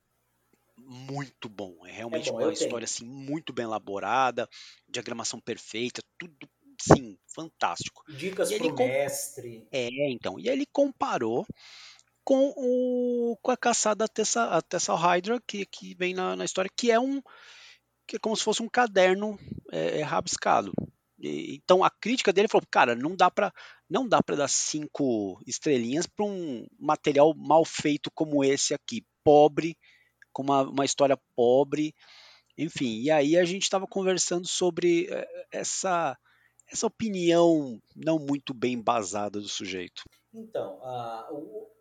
muito 0.77 1.48
bom. 1.50 1.86
É 1.86 1.92
realmente 1.92 2.30
é 2.30 2.32
bom, 2.32 2.39
uma 2.39 2.53
história 2.53 2.86
assim 2.86 3.06
muito 3.06 3.53
bem 3.53 3.65
elaborada, 3.65 4.48
diagramação 4.88 5.39
perfeita, 5.39 6.01
tudo 6.18 6.50
sim, 6.82 7.18
fantástico. 7.27 8.03
Dicas 8.10 8.51
para 8.51 8.68
o 8.68 8.75
mestre. 8.75 9.68
É, 9.72 9.89
então. 10.10 10.39
E 10.39 10.50
ele 10.50 10.65
comparou 10.72 11.46
com, 12.24 12.53
o, 12.56 13.38
com 13.42 13.51
a 13.51 13.58
caçada 13.58 14.08
Tessa, 14.08 14.46
a 14.46 14.62
Tessa 14.62 14.96
Hydra, 14.96 15.42
que, 15.46 15.65
que 15.65 15.96
vem 15.96 16.13
na, 16.13 16.36
na 16.36 16.46
história, 16.46 16.72
que 16.75 16.92
é 16.92 17.00
um 17.00 17.22
que 18.06 18.18
é 18.18 18.20
como 18.20 18.36
se 18.36 18.44
fosse 18.44 18.62
um 18.62 18.68
caderno 18.68 19.39
é, 19.72 20.00
é 20.00 20.03
rabiscado. 20.03 20.74
E, 21.20 21.56
então 21.56 21.84
a 21.84 21.89
crítica 21.89 22.34
dele 22.34 22.50
falou, 22.50 22.68
cara, 22.70 22.96
não 22.96 23.15
dá 23.15 23.32
para 23.32 23.53
não 23.89 24.08
dá 24.08 24.22
para 24.22 24.36
dar 24.36 24.50
cinco 24.50 25.42
estrelinhas 25.48 26.06
para 26.06 26.25
um 26.25 26.65
material 26.77 27.34
mal 27.36 27.63
feito 27.63 28.12
como 28.13 28.44
esse 28.44 28.74
aqui 28.74 29.06
pobre, 29.24 29.77
com 30.32 30.44
uma, 30.44 30.63
uma 30.63 30.86
história 30.86 31.18
pobre, 31.36 31.94
enfim. 32.58 33.01
E 33.01 33.12
aí 33.12 33.38
a 33.38 33.46
gente 33.46 33.63
estava 33.63 33.88
conversando 33.88 34.48
sobre 34.48 35.08
eh, 35.10 35.48
essa, 35.51 36.18
essa 36.72 36.88
opinião 36.88 37.80
não 37.96 38.20
muito 38.20 38.53
bem 38.53 38.74
embasada 38.74 39.39
do 39.39 39.48
sujeito. 39.48 40.03
Então, 40.34 40.80
uh, 40.80 41.34
o, 41.34 41.74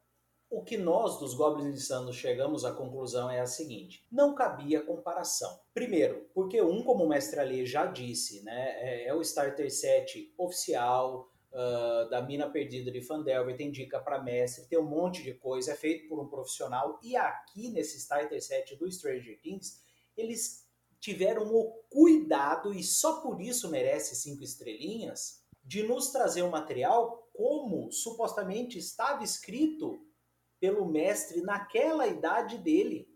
o 0.50 0.62
que 0.62 0.76
nós 0.76 1.18
dos 1.18 1.32
Goblins 1.32 1.74
Insanos 1.74 2.14
chegamos 2.14 2.64
à 2.64 2.72
conclusão 2.72 3.30
é 3.30 3.40
a 3.40 3.46
seguinte: 3.46 4.06
não 4.12 4.34
cabia 4.34 4.84
comparação. 4.84 5.58
Primeiro, 5.72 6.28
porque 6.34 6.60
um, 6.60 6.82
como 6.82 7.04
o 7.04 7.08
mestre 7.08 7.40
Ali 7.40 7.64
já 7.64 7.86
disse, 7.86 8.42
né, 8.42 8.76
é, 8.76 9.08
é 9.08 9.14
o 9.14 9.22
starter 9.22 9.70
set 9.70 10.32
oficial, 10.36 11.31
uh, 11.52 12.08
da 12.08 12.22
Mina 12.22 12.50
Perdida 12.50 12.90
de 12.90 13.00
Fandelver, 13.00 13.56
tem 13.56 13.70
dica 13.70 14.00
para 14.00 14.22
mestre, 14.22 14.66
tem 14.66 14.78
um 14.78 14.88
monte 14.88 15.22
de 15.22 15.34
coisa, 15.34 15.72
é 15.72 15.76
feito 15.76 16.08
por 16.08 16.20
um 16.20 16.28
profissional. 16.28 16.98
E 17.02 17.16
aqui 17.16 17.68
nesse 17.68 17.98
starter 17.98 18.42
set 18.42 18.76
do 18.76 18.90
Stranger 18.90 19.40
Things, 19.40 19.82
eles 20.16 20.66
tiveram 20.98 21.52
o 21.52 21.72
cuidado, 21.90 22.72
e 22.72 22.82
só 22.82 23.20
por 23.20 23.40
isso 23.40 23.68
merece 23.70 24.14
cinco 24.14 24.42
estrelinhas, 24.42 25.42
de 25.64 25.82
nos 25.82 26.10
trazer 26.10 26.42
um 26.42 26.50
material 26.50 27.28
como 27.32 27.90
supostamente 27.90 28.78
estava 28.78 29.22
escrito 29.22 30.04
pelo 30.60 30.86
mestre 30.86 31.40
naquela 31.40 32.06
idade 32.06 32.58
dele, 32.58 33.08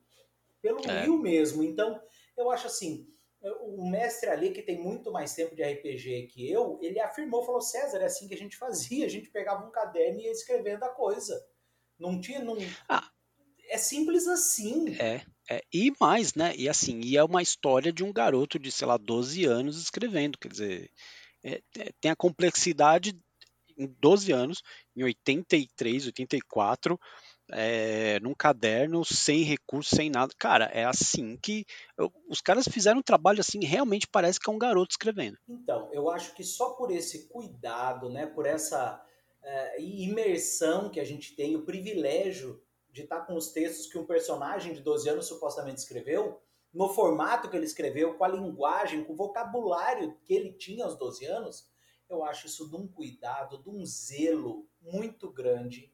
pelo 0.61 0.81
é. 0.85 1.02
Will 1.02 1.19
mesmo. 1.19 1.62
Então, 1.62 2.00
eu 2.37 2.50
acho 2.50 2.66
assim, 2.66 3.07
o 3.61 3.88
mestre 3.88 4.29
ali, 4.29 4.50
que 4.50 4.62
tem 4.62 4.79
muito 4.79 5.11
mais 5.12 5.35
tempo 5.35 5.55
de 5.55 5.62
RPG 5.62 6.29
que 6.29 6.50
eu, 6.50 6.79
ele 6.83 7.00
afirmou, 7.00 7.45
falou, 7.45 7.61
César, 7.61 7.99
é 7.99 8.05
assim 8.05 8.29
que 8.29 8.35
a 8.35 8.38
gente 8.38 8.57
fazia, 8.57 9.07
a 9.07 9.09
gente 9.09 9.31
pegava 9.31 9.67
um 9.67 9.71
caderno 9.71 10.21
e 10.21 10.25
ia 10.25 10.33
escrevendo 10.33 10.83
a 10.85 10.88
coisa. 10.88 11.45
Não 11.99 12.21
tinha... 12.21 12.43
Não... 12.43 12.57
Ah, 12.88 13.09
é 13.69 13.79
simples 13.79 14.26
assim. 14.26 14.97
É, 14.99 15.23
é, 15.50 15.62
e 15.73 15.93
mais, 16.00 16.35
né? 16.35 16.55
E 16.57 16.69
assim, 16.69 17.00
e 17.00 17.17
é 17.17 17.25
uma 17.25 17.43
história 17.43 17.93
de 17.93 18.05
um 18.05 18.12
garoto 18.12 18.59
de, 18.59 18.71
sei 18.71 18.87
lá, 18.87 18.97
12 18.97 19.45
anos 19.45 19.81
escrevendo, 19.81 20.38
quer 20.38 20.49
dizer, 20.49 20.91
é, 21.43 21.61
é 21.79 21.93
tem 22.00 22.11
a 22.11 22.17
complexidade 22.17 23.19
em 23.79 23.87
12 24.00 24.33
anos, 24.33 24.62
em 24.97 25.05
83, 25.05 26.07
84, 26.07 26.99
é, 27.50 28.19
num 28.21 28.35
caderno, 28.35 29.05
sem 29.05 29.43
recurso, 29.43 29.95
sem 29.95 30.11
nada. 30.11 30.33
Cara, 30.38 30.67
é 30.67 30.85
assim 30.85 31.37
que. 31.37 31.65
Eu, 31.97 32.12
os 32.29 32.41
caras 32.41 32.67
fizeram 32.69 32.99
um 32.99 33.03
trabalho 33.03 33.41
assim, 33.41 33.65
realmente 33.65 34.07
parece 34.07 34.41
que 34.41 34.50
é 34.50 34.53
um 34.53 34.59
garoto 34.59 34.93
escrevendo. 34.93 35.38
Então, 35.49 35.88
eu 35.93 36.11
acho 36.11 36.35
que 36.35 36.45
só 36.45 36.71
por 36.71 36.91
esse 36.91 37.29
cuidado, 37.29 38.09
né, 38.11 38.26
por 38.26 38.47
essa 38.47 39.03
é, 39.43 39.81
imersão 39.81 40.91
que 40.91 41.00
a 41.00 41.05
gente 41.05 41.35
tem, 41.35 41.57
o 41.57 41.65
privilégio 41.65 42.62
de 42.91 43.03
estar 43.03 43.21
com 43.21 43.37
os 43.37 43.53
textos 43.53 43.87
que 43.87 43.99
um 43.99 44.07
personagem 44.07 44.73
de 44.73 44.81
12 44.81 45.09
anos 45.09 45.26
supostamente 45.26 45.81
escreveu, 45.81 46.41
no 46.73 46.88
formato 46.88 47.49
que 47.49 47.57
ele 47.57 47.67
escreveu, 47.67 48.15
com 48.15 48.25
a 48.25 48.29
linguagem, 48.29 49.05
com 49.05 49.12
o 49.12 49.17
vocabulário 49.17 50.19
que 50.25 50.35
ele 50.35 50.53
tinha 50.53 50.85
aos 50.85 50.97
12 50.97 51.25
anos, 51.25 51.76
Eu 52.09 52.23
acho 52.23 52.47
isso 52.47 52.71
de 52.71 52.76
um 52.76 52.87
cuidado, 52.87 53.61
de 53.61 53.69
um 53.69 53.85
zelo 53.85 54.69
muito 54.81 55.29
grande 55.29 55.93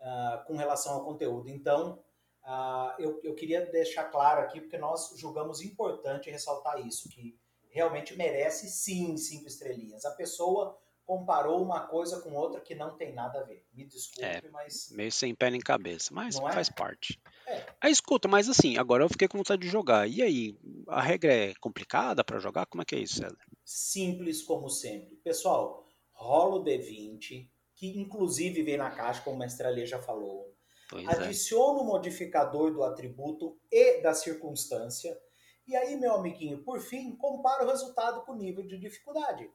uh, 0.00 0.44
com 0.46 0.56
relação 0.56 0.94
ao 0.94 1.04
conteúdo. 1.04 1.48
Então, 1.48 2.02
uh, 2.44 2.94
eu, 2.98 3.20
eu 3.22 3.34
queria 3.34 3.66
deixar 3.66 4.04
claro 4.04 4.42
aqui, 4.42 4.60
porque 4.60 4.78
nós 4.78 5.12
julgamos 5.16 5.60
importante 5.62 6.30
ressaltar 6.30 6.86
isso, 6.86 7.08
que 7.08 7.38
realmente 7.70 8.16
merece 8.16 8.68
sim 8.68 9.16
cinco 9.16 9.46
estrelinhas. 9.48 10.04
A 10.04 10.12
pessoa 10.12 10.78
comparou 11.04 11.62
uma 11.62 11.86
coisa 11.86 12.20
com 12.22 12.32
outra 12.32 12.60
que 12.60 12.74
não 12.74 12.96
tem 12.96 13.12
nada 13.12 13.40
a 13.40 13.42
ver. 13.42 13.66
Me 13.74 13.84
desculpe, 13.84 14.24
É, 14.24 14.40
mas. 14.50 14.90
Meio 14.90 15.12
sem 15.12 15.34
pé 15.34 15.50
nem 15.50 15.60
cabeça, 15.60 16.14
mas 16.14 16.36
Não 16.36 16.48
é? 16.48 16.52
faz 16.52 16.70
parte. 16.70 17.20
É. 17.46 17.66
Aí 17.80 17.92
escuta, 17.92 18.26
mas 18.26 18.48
assim, 18.48 18.78
agora 18.78 19.04
eu 19.04 19.08
fiquei 19.08 19.28
com 19.28 19.36
vontade 19.36 19.60
de 19.60 19.68
jogar. 19.68 20.08
E 20.08 20.22
aí, 20.22 20.58
a 20.88 21.02
regra 21.02 21.32
é 21.32 21.54
complicada 21.56 22.24
pra 22.24 22.38
jogar? 22.38 22.64
Como 22.66 22.80
é 22.80 22.84
que 22.86 22.94
é 22.94 23.00
isso, 23.00 23.16
César? 23.16 23.36
Simples 23.64 24.42
como 24.42 24.70
sempre. 24.70 25.16
Pessoal, 25.16 25.86
rola 26.12 26.56
o 26.56 26.64
D20, 26.64 27.50
que 27.92 28.00
inclusive 28.00 28.62
vem 28.62 28.76
na 28.76 28.90
caixa, 28.90 29.22
como 29.22 29.36
o 29.36 29.38
mestre 29.38 29.66
Alê 29.66 29.86
já 29.86 30.00
falou. 30.00 30.54
Pois 30.88 31.06
é. 31.06 31.10
Adiciona 31.10 31.80
o 31.80 31.84
modificador 31.84 32.72
do 32.72 32.82
atributo 32.82 33.58
e 33.70 34.00
da 34.00 34.14
circunstância. 34.14 35.18
E 35.66 35.74
aí, 35.74 35.96
meu 35.96 36.14
amiguinho, 36.14 36.62
por 36.62 36.80
fim, 36.80 37.16
compara 37.16 37.64
o 37.64 37.68
resultado 37.68 38.22
com 38.22 38.32
o 38.32 38.36
nível 38.36 38.66
de 38.66 38.78
dificuldade. 38.78 39.50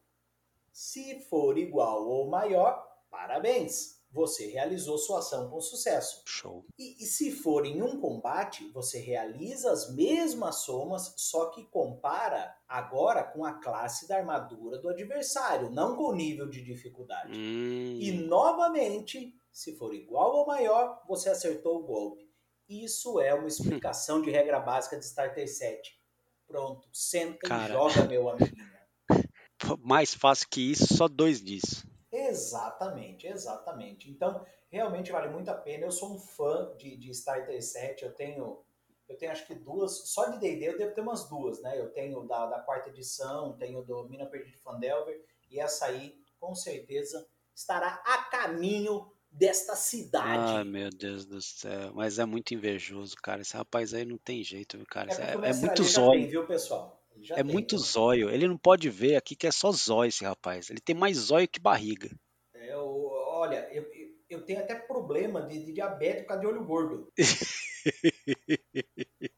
Se 0.72 1.22
for 1.22 1.58
igual 1.58 2.08
ou 2.08 2.28
maior, 2.28 2.86
parabéns! 3.10 3.99
Você 4.12 4.48
realizou 4.48 4.98
sua 4.98 5.20
ação 5.20 5.50
com 5.50 5.62
sucesso. 5.62 6.24
Show. 6.26 6.66
E, 6.78 7.04
e 7.04 7.06
se 7.06 7.32
for 7.32 7.66
em 7.66 7.82
um 7.82 8.00
combate, 8.00 8.68
você 8.72 9.00
realiza 9.00 9.72
as 9.72 9.94
mesmas 9.94 10.64
somas, 10.64 11.14
só 11.16 11.52
que 11.52 11.66
compara 11.66 12.56
agora 12.68 13.24
com 13.24 13.46
a 13.46 13.54
classe 13.54 14.08
da 14.08 14.18
armadura 14.18 14.80
do 14.80 14.90
adversário, 14.90 15.70
não 15.70 15.96
com 15.96 16.06
o 16.06 16.16
nível 16.16 16.50
de 16.50 16.64
dificuldade. 16.64 17.38
Hum, 17.38 17.98
E 18.00 18.12
novamente, 18.12 19.36
se 19.52 19.76
for 19.76 19.94
igual 19.94 20.36
ou 20.38 20.48
maior, 20.48 21.04
você 21.08 21.30
acertou 21.30 21.80
o 21.80 21.84
golpe. 21.84 22.28
Isso 22.68 23.20
é 23.20 23.34
uma 23.34 23.48
explicação 23.48 24.22
de 24.22 24.30
regra 24.30 24.60
básica 24.60 24.98
de 24.98 25.06
Starter 25.06 25.48
7. 25.48 26.00
Pronto, 26.48 26.88
senta 26.92 27.48
Cara. 27.48 27.74
e 27.74 27.74
joga, 27.74 28.06
meu 28.06 28.30
amiguinho. 28.30 28.70
mais 29.84 30.14
fácil 30.14 30.48
que 30.50 30.72
isso, 30.72 30.96
só 30.96 31.08
dois 31.08 31.42
disso. 31.42 31.89
Exatamente, 32.30 33.28
exatamente. 33.28 34.10
Então, 34.10 34.46
realmente 34.70 35.12
vale 35.12 35.30
muito 35.30 35.50
a 35.50 35.56
pena. 35.56 35.86
Eu 35.86 35.92
sou 35.92 36.14
um 36.14 36.20
fã 36.20 36.74
de, 36.78 36.96
de 36.96 37.10
Starter 37.12 37.62
7. 37.62 38.06
Eu 38.06 38.14
tenho, 38.14 38.64
eu 39.08 39.18
tenho 39.18 39.32
acho 39.32 39.46
que 39.46 39.56
duas, 39.56 40.10
só 40.10 40.30
de 40.30 40.40
D&D 40.40 40.70
eu 40.70 40.78
devo 40.78 40.94
ter 40.94 41.02
umas 41.02 41.28
duas, 41.28 41.62
né? 41.62 41.80
Eu 41.80 41.90
tenho 41.92 42.22
da, 42.28 42.46
da 42.46 42.60
quarta 42.60 42.90
edição, 42.90 43.58
tenho 43.58 43.82
do 43.82 44.08
Mina 44.08 44.26
Perdida 44.26 44.52
de 44.52 44.62
Fandelver, 44.62 45.22
e 45.50 45.60
essa 45.60 45.88
aí, 45.88 46.16
com 46.40 46.54
certeza, 46.54 47.28
estará 47.56 48.02
a 48.06 48.24
caminho 48.30 49.12
desta 49.32 49.76
cidade. 49.76 50.58
Ai, 50.58 50.64
meu 50.64 50.90
Deus 50.90 51.26
do 51.26 51.42
céu. 51.42 51.92
Mas 51.94 52.20
é 52.20 52.26
muito 52.26 52.54
invejoso, 52.54 53.16
cara. 53.18 53.42
Esse 53.42 53.56
rapaz 53.56 53.94
aí 53.94 54.06
não 54.06 54.18
tem 54.18 54.44
jeito, 54.44 54.78
viu, 54.78 54.86
cara? 54.88 55.12
É, 55.12 55.34
é 55.34 55.38
Mestre 55.38 55.66
muito 55.66 55.84
zóio. 55.84 56.28
viu, 56.28 56.48
pessoal? 56.48 56.99
É 57.32 57.44
tem, 57.44 57.46
muito 57.46 57.78
viu? 57.78 57.86
zóio. 57.86 58.30
Ele 58.30 58.48
não 58.48 58.58
pode 58.58 58.90
ver 58.90 59.16
aqui 59.16 59.36
que 59.36 59.48
é 59.48 59.52
só 59.52 59.72
zóio 59.72 60.10
esse 60.10 60.24
rapaz. 60.24 60.70
Ele 60.70 60.80
tem 60.82 60.96
mais 60.96 61.18
zóio 61.18 61.48
que 61.48 61.60
barriga. 61.60 62.10
Eu, 62.54 63.08
olha, 63.28 63.68
eu, 63.74 63.84
eu- 63.94 64.10
eu 64.30 64.46
tenho 64.46 64.60
até 64.60 64.76
problema 64.76 65.42
de, 65.42 65.66
de 65.66 65.74
diabetes 65.74 66.22
por 66.22 66.28
causa 66.30 66.42
de 66.42 66.48
olho 66.48 66.66
gordo. 66.66 67.12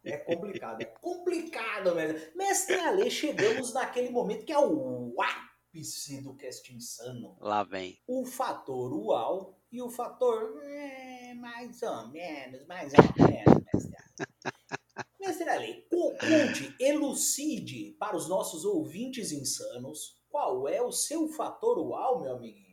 É 0.03 0.17
complicado, 0.17 0.81
é 0.81 0.85
complicado 0.85 1.95
mesmo. 1.95 2.19
Mestre 2.35 2.75
Ale, 2.79 3.09
chegamos 3.11 3.73
naquele 3.73 4.09
momento 4.09 4.45
que 4.45 4.51
é 4.51 4.59
o 4.59 5.15
ápice 5.21 6.21
do 6.21 6.35
cast 6.35 6.73
insano. 6.73 7.37
Lá 7.39 7.63
vem. 7.63 7.99
O 8.07 8.25
fator 8.25 8.91
uau 8.93 9.59
e 9.71 9.81
o 9.81 9.89
fator 9.89 10.59
é, 10.63 11.33
mais 11.35 11.81
ou 11.83 12.07
menos, 12.09 12.65
mais 12.65 12.91
ou 12.93 13.25
menos, 13.25 13.63
mestre 13.63 13.95
Ale. 13.95 14.17
Mestre 15.21 15.85
co- 15.89 16.11
conte, 16.17 16.75
elucide 16.79 17.95
para 17.99 18.17
os 18.17 18.27
nossos 18.27 18.65
ouvintes 18.65 19.31
insanos 19.31 20.17
qual 20.29 20.67
é 20.67 20.81
o 20.81 20.91
seu 20.91 21.27
fator 21.27 21.77
uau, 21.77 22.21
meu 22.21 22.35
amiguinho. 22.35 22.71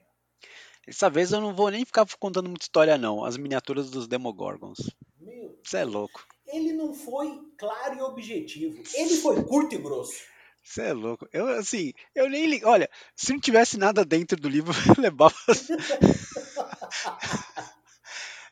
Dessa 0.86 1.10
vez 1.10 1.32
eu 1.32 1.40
não 1.42 1.54
vou 1.54 1.68
nem 1.70 1.84
ficar 1.84 2.06
contando 2.18 2.48
muita 2.48 2.64
história, 2.64 2.96
não. 2.96 3.22
As 3.22 3.36
miniaturas 3.36 3.90
dos 3.90 4.08
Demogorgons. 4.08 4.78
Meu 5.20 5.58
Você 5.62 5.78
é 5.78 5.84
louco. 5.84 6.24
ele 6.46 6.72
não 6.72 6.94
foi 6.94 7.38
claro 7.58 7.98
e 7.98 8.00
objetivo. 8.00 8.82
Ele 8.94 9.16
foi 9.16 9.44
curto 9.44 9.74
e 9.74 9.78
grosso. 9.78 10.22
Você 10.64 10.82
é 10.82 10.92
louco. 10.94 11.28
Eu, 11.32 11.46
assim, 11.48 11.92
eu 12.14 12.30
nem 12.30 12.46
li... 12.46 12.64
Olha, 12.64 12.88
se 13.14 13.32
não 13.32 13.40
tivesse 13.40 13.76
nada 13.76 14.02
dentro 14.04 14.40
do 14.40 14.48
livro, 14.48 14.72
eu 14.96 15.02
levava. 15.02 15.34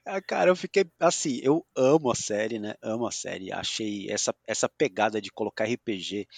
Ah, 0.09 0.23
cara, 0.23 0.51
eu 0.51 0.57
fiquei 0.57 0.85
assim, 1.01 1.41
eu 1.43 1.67
amo 1.77 2.11
a 2.13 2.15
série, 2.15 2.61
né? 2.61 2.75
Amo 2.81 3.07
a 3.07 3.11
série. 3.11 3.53
Achei 3.53 4.09
essa, 4.09 4.33
essa 4.47 4.69
pegada 4.69 5.21
de 5.21 5.33
colocar 5.33 5.65
RPG 5.65 6.29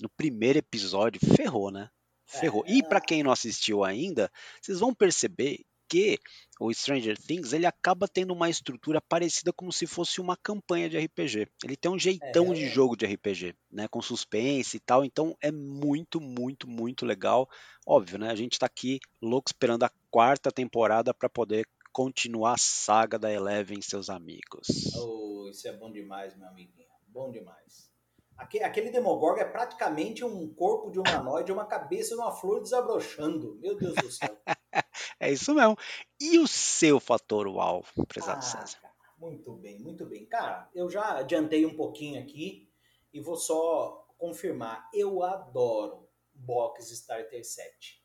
no 0.00 0.08
primeiro 0.08 0.58
episódio 0.58 1.20
ferrou, 1.36 1.70
né? 1.70 1.90
Ferrou. 2.26 2.64
E 2.66 2.82
pra 2.82 3.00
quem 3.00 3.22
não 3.22 3.30
assistiu 3.30 3.84
ainda, 3.84 4.30
vocês 4.62 4.80
vão 4.80 4.94
perceber 4.94 5.60
que 5.90 6.18
o 6.60 6.72
Stranger 6.72 7.16
Things 7.18 7.54
ele 7.54 7.64
acaba 7.64 8.06
tendo 8.06 8.34
uma 8.34 8.50
estrutura 8.50 9.00
parecida 9.00 9.52
como 9.52 9.72
se 9.72 9.86
fosse 9.86 10.20
uma 10.20 10.36
campanha 10.36 10.88
de 10.88 10.98
RPG. 10.98 11.48
Ele 11.64 11.76
tem 11.76 11.90
um 11.90 11.98
jeitão 11.98 12.52
de 12.52 12.64
É. 12.64 12.68
jogo 12.68 12.94
de 12.96 13.06
RPG, 13.06 13.54
né? 13.70 13.88
Com 13.88 14.02
suspense 14.02 14.76
e 14.76 14.80
tal. 14.80 15.04
Então 15.04 15.34
é 15.40 15.50
muito, 15.50 16.20
muito, 16.20 16.68
muito 16.68 17.06
legal. 17.06 17.48
Óbvio, 17.86 18.18
né? 18.18 18.30
A 18.30 18.34
gente 18.34 18.58
tá 18.58 18.66
aqui 18.66 19.00
louco 19.20 19.48
esperando 19.50 19.84
a 19.84 19.90
quarta 20.10 20.50
temporada 20.50 21.14
pra 21.14 21.28
poder 21.28 21.66
continuar 22.02 22.52
a 22.52 22.56
saga 22.58 23.18
da 23.18 23.28
Eleven 23.32 23.80
e 23.80 23.82
seus 23.82 24.08
amigos. 24.08 24.68
Oh, 24.96 25.48
isso 25.50 25.66
é 25.66 25.72
bom 25.76 25.90
demais, 25.90 26.36
meu 26.36 26.46
amiguinho. 26.46 26.86
Bom 27.08 27.28
demais. 27.28 27.90
Aque- 28.36 28.62
Aquele 28.62 28.90
Demogorgon 28.92 29.40
é 29.40 29.44
praticamente 29.44 30.24
um 30.24 30.54
corpo 30.54 30.92
de 30.92 31.00
humanoide, 31.00 31.50
uma 31.50 31.66
cabeça 31.66 32.14
de 32.14 32.20
uma 32.20 32.30
flor 32.30 32.62
desabrochando. 32.62 33.56
Meu 33.60 33.76
Deus 33.76 33.96
do 33.96 34.12
céu. 34.12 34.36
É 35.20 35.32
isso 35.32 35.52
mesmo. 35.52 35.76
E 36.20 36.38
o 36.38 36.46
seu 36.46 37.00
fator 37.00 37.48
uau, 37.48 37.84
prezado 38.06 38.38
Ah, 38.38 38.42
César? 38.42 38.78
cara, 38.80 38.94
muito 39.18 39.52
bem, 39.56 39.80
muito 39.80 40.06
bem. 40.06 40.24
Cara, 40.26 40.70
eu 40.72 40.88
já 40.88 41.18
adiantei 41.18 41.66
um 41.66 41.74
pouquinho 41.76 42.20
aqui 42.22 42.70
e 43.12 43.20
vou 43.20 43.36
só 43.36 44.06
confirmar. 44.16 44.88
Eu 44.94 45.24
adoro 45.24 46.08
Box 46.32 46.92
Starter 46.92 47.44
7. 47.44 47.97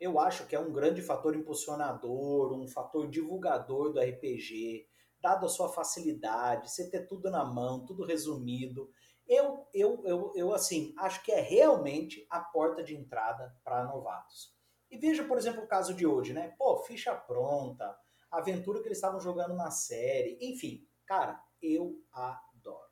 Eu 0.00 0.18
acho 0.18 0.46
que 0.46 0.56
é 0.56 0.60
um 0.60 0.72
grande 0.72 1.02
fator 1.02 1.36
impulsionador, 1.36 2.52
um 2.52 2.66
fator 2.66 3.08
divulgador 3.08 3.92
do 3.92 4.00
RPG, 4.00 4.86
dado 5.20 5.44
a 5.44 5.48
sua 5.48 5.68
facilidade, 5.68 6.70
você 6.70 6.90
ter 6.90 7.06
tudo 7.06 7.30
na 7.30 7.44
mão, 7.44 7.84
tudo 7.84 8.04
resumido. 8.04 8.90
Eu, 9.28 9.68
eu, 9.74 10.02
eu, 10.06 10.32
eu 10.34 10.54
assim, 10.54 10.94
acho 10.98 11.22
que 11.22 11.30
é 11.30 11.40
realmente 11.40 12.26
a 12.30 12.40
porta 12.40 12.82
de 12.82 12.96
entrada 12.96 13.54
para 13.62 13.84
novatos. 13.84 14.54
E 14.90 14.98
veja, 14.98 15.22
por 15.22 15.38
exemplo, 15.38 15.62
o 15.62 15.68
caso 15.68 15.94
de 15.94 16.04
hoje, 16.06 16.32
né? 16.32 16.54
Pô, 16.58 16.82
ficha 16.84 17.14
pronta, 17.14 17.96
a 18.30 18.38
aventura 18.38 18.80
que 18.80 18.88
eles 18.88 18.98
estavam 18.98 19.20
jogando 19.20 19.54
na 19.54 19.70
série. 19.70 20.38
Enfim, 20.40 20.84
cara, 21.06 21.40
eu 21.62 21.94
adoro. 22.12 22.90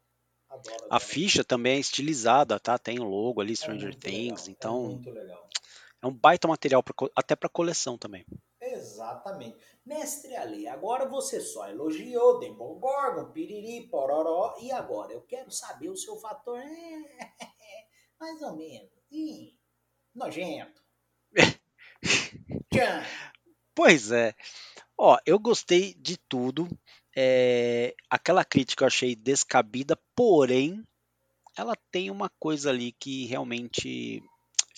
Adoro. 0.49 0.85
A 0.85 0.97
adoro. 0.97 1.05
ficha 1.05 1.43
também 1.43 1.77
é 1.77 1.81
estilizada, 1.81 2.61
tá? 2.61 2.79
Tem 2.79 3.01
o 3.01 3.05
logo 3.05 3.41
ali, 3.41 3.53
É 3.53 3.57
Stranger 3.57 3.91
muito 3.91 4.01
Things, 4.01 4.47
legal, 4.47 4.51
então 4.51 4.77
É 4.77 4.89
muito 4.89 5.11
legal. 5.11 5.49
É 6.03 6.07
um 6.07 6.13
baita 6.13 6.47
material 6.47 6.83
pra 6.83 6.95
até 7.17 7.35
pra 7.35 7.49
coleção 7.49 7.99
também. 7.99 8.25
Exatamente. 8.61 9.57
Mestre 9.85 10.37
Ali, 10.37 10.69
agora 10.69 11.09
você 11.09 11.41
só 11.41 11.69
elogiou 11.69 12.39
Demogorgon, 12.39 13.33
piriri, 13.33 13.89
pororó, 13.89 14.57
e 14.61 14.71
agora? 14.71 15.13
Eu 15.13 15.23
quero 15.23 15.51
saber 15.51 15.89
o 15.89 15.97
seu 15.97 16.17
fator. 16.17 16.59
É, 16.59 17.19
mais 18.21 18.43
ou 18.43 18.57
menos. 18.57 18.91
Ih, 19.11 19.59
nojento. 20.15 20.83
Tchan. 22.71 23.03
Pois 23.75 24.13
é. 24.13 24.35
Ó, 24.97 25.17
eu 25.25 25.39
gostei 25.39 25.95
de 25.95 26.17
tudo. 26.17 26.69
É, 27.17 27.95
aquela 28.11 28.45
crítica 28.45 28.85
eu 28.85 28.89
achei 28.89 29.17
descabida, 29.17 29.99
porém, 30.15 30.85
ela 31.57 31.75
tem 31.91 32.11
uma 32.11 32.29
coisa 32.39 32.71
ali 32.71 32.93
que 32.93 33.25
realmente 33.27 34.23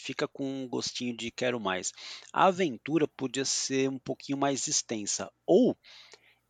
fica 0.01 0.27
com 0.29 0.45
um 0.65 0.69
gostinho 0.69 1.17
de 1.17 1.31
quero 1.31 1.61
mais. 1.61 1.93
A 2.33 2.47
aventura 2.47 3.07
podia 3.09 3.45
ser 3.45 3.89
um 3.91 3.99
pouquinho 3.99 4.39
mais 4.39 4.67
extensa, 4.69 5.31
ou 5.47 5.77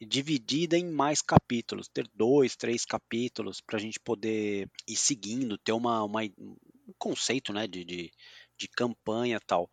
dividida 0.01 0.79
em 0.79 0.87
mais 0.91 1.21
capítulos, 1.21 1.89
ter 1.89 2.09
dois, 2.15 2.57
três 2.57 2.85
capítulos 2.87 3.61
para 3.61 3.77
a 3.77 3.81
gente 3.81 4.01
poder 4.01 4.69
ir 4.89 4.97
seguindo, 4.97 5.59
ter 5.59 5.73
uma, 5.73 6.03
uma- 6.05 6.23
um 6.23 6.57
conceito 6.99 7.53
né, 7.53 7.67
de, 7.67 7.85
de, 7.85 8.11
de 8.59 8.69
campanha 8.69 9.39
tal. 9.47 9.71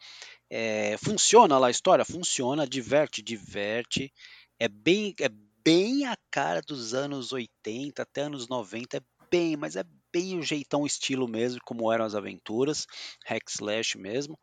É, 0.50 0.98
funciona 0.98 1.58
lá 1.60 1.68
a 1.68 1.72
história? 1.72 2.06
Funciona, 2.06 2.68
diverte, 2.68 3.22
diverte. 3.22 4.12
É 4.60 4.68
bem, 4.68 5.16
é 5.20 5.30
bem 5.64 6.06
a 6.06 6.18
cara 6.32 6.62
dos 6.62 6.94
anos 6.94 7.32
80 7.32 8.04
até 8.04 8.22
anos 8.24 8.48
90, 8.50 8.98
é 8.98 9.02
bem, 9.32 9.58
mas 9.58 9.76
é 9.76 9.84
bem 10.18 10.38
o 10.40 10.44
jeitão 10.44 10.86
estilo 10.86 11.28
mesmo, 11.28 11.60
como 11.66 11.92
eram 11.92 12.06
as 12.06 12.16
aventuras, 12.16 12.86
hack 13.26 13.44
slash 13.50 13.98
mesmo. 13.98 14.38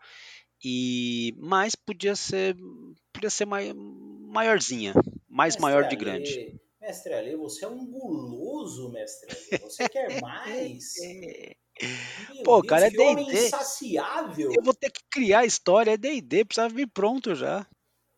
E 0.64 1.34
mas 1.38 1.74
podia 1.74 2.16
ser 2.16 2.56
podia 3.12 3.30
ser 3.30 3.46
mai, 3.46 3.72
maiorzinha, 3.74 4.94
mais 5.28 5.56
Mestre 5.56 5.62
maior 5.62 5.84
de 5.84 5.96
Ale, 5.96 5.96
grande. 5.96 6.40
Mestre 6.80 7.14
Ale, 7.14 7.36
você 7.36 7.64
é 7.64 7.68
um 7.68 7.86
guloso, 7.86 8.90
mestre 8.90 9.30
Ale. 9.30 9.50
Você 9.62 9.88
quer 9.88 10.10
mais? 10.20 11.16
Meu 12.28 12.44
Pô, 12.44 12.62
Deus, 12.62 12.62
cara, 12.62 12.86
é 12.86 12.90
D&D. 12.90 13.46
insaciável. 13.46 14.50
Eu 14.56 14.62
vou 14.64 14.74
ter 14.74 14.90
que 14.90 15.02
criar 15.10 15.40
a 15.40 15.46
história, 15.46 15.92
é 15.92 15.96
D&D, 15.96 16.44
precisava 16.44 16.74
vir 16.74 16.88
pronto 16.88 17.34
já. 17.34 17.66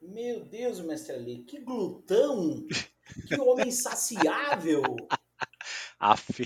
Meu 0.01 0.43
Deus, 0.45 0.81
mestre 0.81 1.15
Ale, 1.17 1.45
que 1.45 1.61
glutão! 1.61 2.67
Que 3.27 3.39
homem 3.39 3.69
insaciável! 3.69 5.13
Aff. 6.01 6.41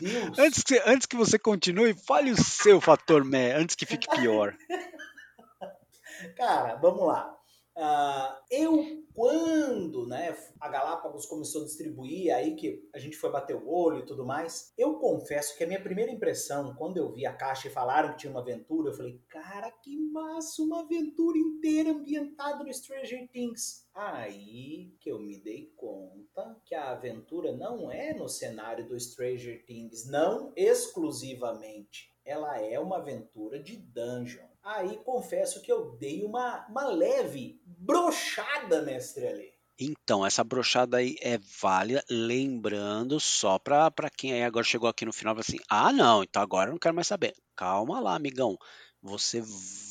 Meu 0.00 0.22
Deus! 0.22 0.38
Antes 0.38 0.62
que, 0.62 0.82
antes 0.86 1.06
que 1.06 1.16
você 1.16 1.38
continue, 1.38 1.94
fale 1.94 2.30
o 2.30 2.42
seu 2.42 2.80
fator 2.80 3.24
mé, 3.24 3.52
antes 3.52 3.76
que 3.76 3.86
fique 3.86 4.08
pior. 4.08 4.54
Cara, 6.36 6.74
vamos 6.76 7.06
lá. 7.06 7.37
Ah, 7.80 8.42
eu, 8.50 9.04
quando 9.14 10.04
né, 10.08 10.36
a 10.58 10.68
Galápagos 10.68 11.26
começou 11.26 11.62
a 11.62 11.64
distribuir, 11.64 12.34
aí 12.34 12.56
que 12.56 12.88
a 12.92 12.98
gente 12.98 13.16
foi 13.16 13.30
bater 13.30 13.54
o 13.54 13.70
olho 13.70 14.00
e 14.00 14.06
tudo 14.06 14.26
mais, 14.26 14.72
eu 14.76 14.94
confesso 14.94 15.56
que 15.56 15.62
a 15.62 15.66
minha 15.66 15.80
primeira 15.80 16.10
impressão, 16.10 16.74
quando 16.74 16.96
eu 16.96 17.12
vi 17.12 17.24
a 17.24 17.32
caixa 17.32 17.68
e 17.68 17.70
falaram 17.70 18.10
que 18.10 18.18
tinha 18.18 18.32
uma 18.32 18.40
aventura, 18.40 18.90
eu 18.90 18.94
falei, 18.94 19.22
cara, 19.28 19.70
que 19.70 19.96
massa, 19.96 20.60
uma 20.60 20.80
aventura 20.80 21.38
inteira 21.38 21.90
ambientada 21.90 22.64
no 22.64 22.74
Stranger 22.74 23.28
Things. 23.30 23.86
Aí 23.94 24.92
que 24.98 25.08
eu 25.08 25.20
me 25.20 25.38
dei 25.40 25.72
conta 25.76 26.60
que 26.64 26.74
a 26.74 26.90
aventura 26.90 27.52
não 27.52 27.92
é 27.92 28.12
no 28.12 28.28
cenário 28.28 28.88
do 28.88 28.98
Stranger 28.98 29.64
Things, 29.64 30.04
não 30.10 30.52
exclusivamente. 30.56 32.12
Ela 32.24 32.60
é 32.60 32.78
uma 32.80 32.96
aventura 32.96 33.62
de 33.62 33.76
dungeon. 33.76 34.47
Aí 34.68 34.98
confesso 34.98 35.62
que 35.62 35.72
eu 35.72 35.96
dei 35.96 36.22
uma, 36.22 36.66
uma 36.68 36.84
leve 36.88 37.58
brochada, 37.64 38.82
mestre 38.82 39.26
ali. 39.26 39.54
Então, 39.80 40.26
essa 40.26 40.44
brochada 40.44 40.98
aí 40.98 41.16
é 41.22 41.38
válida, 41.38 42.04
lembrando 42.10 43.18
só 43.18 43.58
pra 43.58 43.90
quem 44.14 44.34
aí 44.34 44.42
agora 44.42 44.66
chegou 44.66 44.86
aqui 44.86 45.06
no 45.06 45.12
final 45.12 45.34
e 45.36 45.40
assim: 45.40 45.56
ah, 45.70 45.90
não, 45.90 46.22
então 46.22 46.42
agora 46.42 46.68
eu 46.68 46.72
não 46.72 46.78
quero 46.78 46.94
mais 46.94 47.06
saber. 47.06 47.34
Calma 47.56 47.98
lá, 47.98 48.14
amigão. 48.14 48.58
Você 49.00 49.40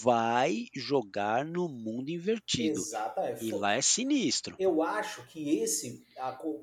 vai 0.03 0.65
jogar 0.73 1.45
no 1.45 1.69
mundo 1.69 2.09
invertido. 2.09 2.79
Exatamente. 2.79 3.45
E 3.45 3.49
Foi- 3.51 3.59
lá 3.59 3.73
é 3.75 3.81
sinistro. 3.81 4.55
Eu 4.59 4.81
acho 4.83 5.25
que 5.27 5.59
esse, 5.59 6.05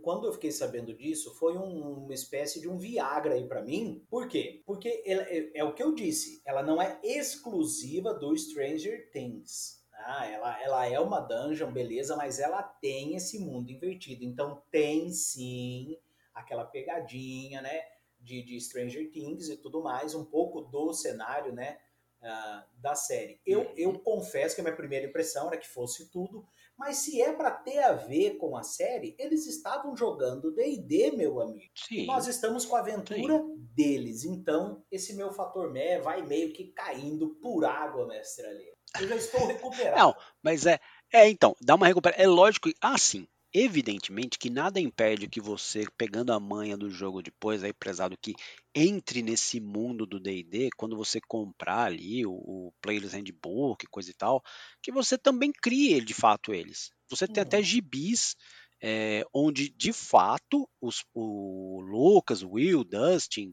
quando 0.03 0.27
eu 0.27 0.33
fiquei 0.33 0.53
sabendo 0.53 0.93
disso, 0.93 1.35
foi 1.37 1.57
um- 1.57 2.05
uma 2.05 2.13
espécie 2.15 2.61
de 2.61 2.69
um 2.69 2.77
Viagra 2.77 3.35
aí 3.35 3.49
pra 3.49 3.63
mim. 3.63 4.05
Por 4.11 4.29
quê? 4.29 4.63
Porque 4.67 5.03
ela- 5.07 5.23
é, 5.23 5.51
é 5.55 5.65
o 5.65 5.73
que 5.75 5.83
eu 5.83 5.95
disse, 5.95 6.43
ela 6.45 6.63
não 6.63 6.81
é 6.81 7.01
exclusiva 7.03 8.13
do 8.13 8.37
Stranger 8.37 9.11
Things. 9.11 9.83
Ah, 10.07 10.27
ela, 10.27 10.63
ela 10.63 10.87
é 10.87 11.01
uma 11.01 11.21
dungeon, 11.21 11.73
beleza, 11.73 12.15
mas 12.17 12.39
ela 12.39 12.63
tem 12.63 13.15
esse 13.17 13.39
mundo 13.39 13.71
invertido. 13.71 14.23
Então 14.25 14.63
tem 14.71 15.11
sim 15.11 15.97
aquela 16.35 16.65
pegadinha, 16.65 17.63
né? 17.63 17.81
De, 18.21 18.43
de 18.43 18.59
Stranger 18.61 19.11
Things 19.11 19.49
e 19.49 19.57
tudo 19.57 19.83
mais, 19.83 20.15
um 20.15 20.25
pouco 20.25 20.63
do 20.63 20.93
cenário, 20.93 21.53
né? 21.53 21.79
Ah, 22.25 22.67
da 22.79 22.95
série. 22.95 23.41
Eu, 23.45 23.73
eu 23.77 23.99
confesso 24.01 24.55
que 24.55 24.61
a 24.61 24.65
minha 24.65 24.77
primeira 24.77 25.07
impressão 25.07 25.49
era 25.49 25.57
que 25.57 25.69
fosse 25.69 26.11
tudo, 26.11 26.47
mas 26.77 26.97
se 26.99 27.23
é 27.23 27.33
para 27.33 27.51
ter 27.51 27.79
a 27.79 27.93
ver 27.93 28.37
com 28.37 28.57
a 28.57 28.63
série, 28.63 29.15
eles 29.19 29.47
estavam 29.47 29.97
jogando 29.97 30.53
D&D, 30.53 31.13
meu 31.13 31.41
amigo. 31.41 31.71
Sim. 31.75 32.07
Nós 32.07 32.27
estamos 32.27 32.65
com 32.67 32.75
a 32.75 32.81
aventura 32.81 33.45
deles. 33.75 34.25
Então, 34.25 34.85
esse 34.91 35.15
meu 35.15 35.33
fator 35.33 35.71
mé 35.71 36.01
vai 36.01 36.23
meio 36.27 36.53
que 36.53 36.73
caindo 36.73 37.37
por 37.37 37.65
água, 37.65 38.07
mestre 38.07 38.47
ali. 38.47 38.75
Eu 39.01 39.09
já 39.09 39.17
estou 39.17 39.47
recuperado. 39.47 39.97
Não, 39.97 40.15
mas 40.43 40.67
é. 40.67 40.81
É, 41.13 41.29
então, 41.29 41.55
dá 41.61 41.75
uma 41.77 41.87
recuperação. 41.87 42.25
É 42.25 42.27
lógico 42.27 42.69
que. 42.69 42.77
Ah, 42.81 42.99
sim. 42.99 43.27
Evidentemente 43.57 44.37
que 44.39 44.51
nada 44.51 44.81
impede 44.81 45.29
que 45.29 45.41
você, 45.41 45.85
pegando 45.97 46.33
a 46.33 46.41
manha 46.41 46.77
do 46.77 46.91
jogo 46.91 47.23
depois, 47.23 47.63
aí 47.63 47.73
prezado 47.73 48.17
que 48.21 48.35
entre 48.75 49.23
nesse 49.23 49.61
mundo 49.61 50.05
do 50.07 50.19
D&D, 50.19 50.69
quando 50.77 50.97
você 50.97 51.21
comprar 51.21 51.85
ali 51.85 52.27
o, 52.27 52.33
o 52.33 52.73
Player's 52.83 53.13
Handbook, 53.13 53.87
coisa 53.87 54.11
e 54.11 54.15
tal, 54.15 54.43
que 54.83 54.91
você 54.91 55.17
também 55.17 55.53
crie 55.53 56.01
de 56.01 56.13
fato 56.13 56.53
eles. 56.53 56.91
Você 57.09 57.29
tem 57.29 57.43
Uhum. 57.43 57.43
até 57.43 57.63
gibis 57.63 58.35
é, 58.83 59.25
onde 59.33 59.69
de 59.71 59.93
fato 59.93 60.69
os, 60.81 61.05
o 61.15 61.81
Lucas, 61.81 62.43
o 62.43 62.51
Will, 62.55 62.81
o 62.81 62.85
Dustin, 62.85 63.53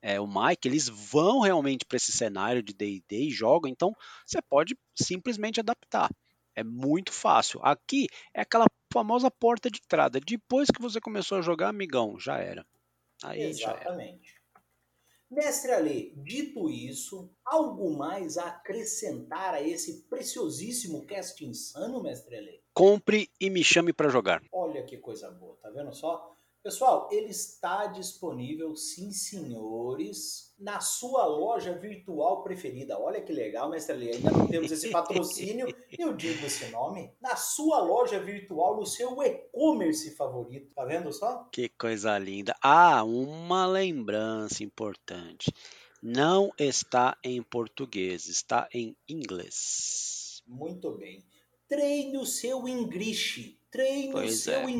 é, 0.00 0.18
o 0.18 0.26
Mike, 0.26 0.66
eles 0.66 0.88
vão 0.88 1.40
realmente 1.40 1.84
para 1.84 1.96
esse 1.96 2.10
cenário 2.12 2.62
de 2.62 2.72
D&D 2.72 3.28
e 3.28 3.30
jogam, 3.30 3.70
então 3.70 3.92
você 4.26 4.40
pode 4.40 4.76
simplesmente 4.98 5.60
adaptar. 5.60 6.10
É 6.54 6.62
muito 6.62 7.12
fácil. 7.12 7.60
Aqui 7.62 8.06
é 8.34 8.42
aquela 8.42 8.66
famosa 8.92 9.30
porta 9.30 9.70
de 9.70 9.80
entrada. 9.82 10.20
Depois 10.20 10.68
que 10.70 10.80
você 10.80 11.00
começou 11.00 11.38
a 11.38 11.42
jogar, 11.42 11.68
amigão, 11.68 12.18
já 12.18 12.38
era. 12.38 12.66
Aí 13.24 13.54
já 13.54 13.70
era. 13.70 13.80
Exatamente. 13.80 14.42
Mestre 15.30 15.72
Ale, 15.72 16.12
dito 16.14 16.68
isso, 16.68 17.30
algo 17.42 17.96
mais 17.96 18.36
a 18.36 18.48
acrescentar 18.48 19.54
a 19.54 19.62
esse 19.62 20.02
preciosíssimo 20.02 21.06
cast 21.06 21.42
insano, 21.42 22.02
mestre 22.02 22.36
Ale? 22.36 22.62
Compre 22.74 23.30
e 23.40 23.48
me 23.48 23.64
chame 23.64 23.94
para 23.94 24.10
jogar. 24.10 24.42
Olha 24.52 24.84
que 24.84 24.98
coisa 24.98 25.30
boa, 25.30 25.56
tá 25.62 25.70
vendo 25.70 25.90
só? 25.94 26.36
Pessoal, 26.62 27.08
ele 27.10 27.30
está 27.30 27.86
disponível, 27.86 28.76
sim 28.76 29.10
senhores, 29.10 30.54
na 30.56 30.78
sua 30.78 31.26
loja 31.26 31.76
virtual 31.76 32.44
preferida. 32.44 32.96
Olha 32.96 33.20
que 33.20 33.32
legal, 33.32 33.68
mestre 33.68 33.92
Ali. 33.96 34.12
Ainda 34.12 34.30
não 34.30 34.46
temos 34.46 34.70
esse 34.70 34.88
patrocínio, 34.92 35.66
eu 35.98 36.12
digo 36.12 36.46
esse 36.46 36.70
nome. 36.70 37.12
Na 37.20 37.34
sua 37.34 37.80
loja 37.82 38.20
virtual, 38.20 38.76
no 38.76 38.86
seu 38.86 39.20
e-commerce 39.20 40.14
favorito. 40.14 40.72
Tá 40.72 40.84
vendo 40.84 41.12
só? 41.12 41.48
Que 41.50 41.68
coisa 41.70 42.16
linda. 42.16 42.54
Ah, 42.62 43.02
uma 43.02 43.66
lembrança 43.66 44.62
importante. 44.62 45.52
Não 46.00 46.52
está 46.56 47.18
em 47.24 47.42
português, 47.42 48.28
está 48.28 48.68
em 48.72 48.96
inglês. 49.08 50.40
Muito 50.46 50.92
bem. 50.92 51.24
Treine 51.66 52.18
o 52.18 52.26
seu 52.26 52.68
English. 52.68 53.58
Treine 53.68 54.10
o 54.10 54.12
Pois 54.12 54.40
seu 54.40 54.60
é. 54.60 54.70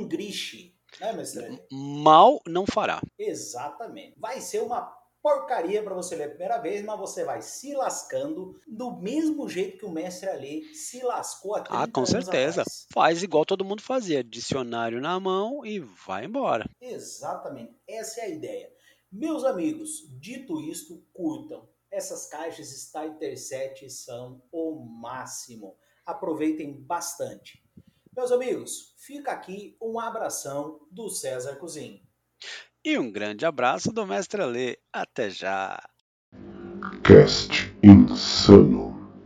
Né, 1.00 1.12
mestre? 1.12 1.62
Mal 1.70 2.40
não 2.46 2.66
fará. 2.66 3.00
Exatamente. 3.18 4.18
Vai 4.18 4.40
ser 4.40 4.62
uma 4.62 4.80
porcaria 5.22 5.82
para 5.82 5.94
você 5.94 6.16
ler 6.16 6.24
a 6.24 6.28
primeira 6.30 6.58
vez, 6.58 6.84
mas 6.84 6.98
você 6.98 7.24
vai 7.24 7.40
se 7.42 7.72
lascando 7.74 8.58
do 8.66 8.90
mesmo 9.00 9.48
jeito 9.48 9.78
que 9.78 9.84
o 9.86 9.90
mestre 9.90 10.28
ali 10.28 10.74
se 10.74 11.00
lascou 11.02 11.54
30 11.54 11.70
Ah, 11.70 11.86
com 11.88 12.04
certeza. 12.04 12.62
atrás. 12.62 12.86
Faz 12.92 13.22
igual 13.22 13.44
todo 13.44 13.64
mundo 13.64 13.82
fazia. 13.82 14.24
Dicionário 14.24 15.00
na 15.00 15.18
mão 15.20 15.64
e 15.64 15.78
vai 15.78 16.24
embora. 16.24 16.68
Exatamente. 16.80 17.76
Essa 17.88 18.22
é 18.22 18.24
a 18.24 18.28
ideia. 18.28 18.72
Meus 19.10 19.44
amigos, 19.44 20.06
dito 20.18 20.60
isto, 20.60 21.04
curtam. 21.12 21.68
Essas 21.90 22.26
caixas 22.26 22.72
Starter 22.72 23.38
7 23.38 23.88
são 23.90 24.42
o 24.50 24.74
máximo. 24.74 25.76
Aproveitem 26.04 26.72
bastante. 26.82 27.61
Meus 28.14 28.30
amigos, 28.30 28.94
fica 28.98 29.32
aqui 29.32 29.74
um 29.80 29.98
abração 29.98 30.80
do 30.90 31.08
César 31.08 31.56
Cozinho. 31.56 31.98
E 32.84 32.98
um 32.98 33.10
grande 33.10 33.46
abraço 33.46 33.90
do 33.90 34.06
Mestre 34.06 34.42
Alê. 34.42 34.78
Até 34.92 35.30
já! 35.30 35.82
Cast 37.02 37.74
Insano. 37.82 38.91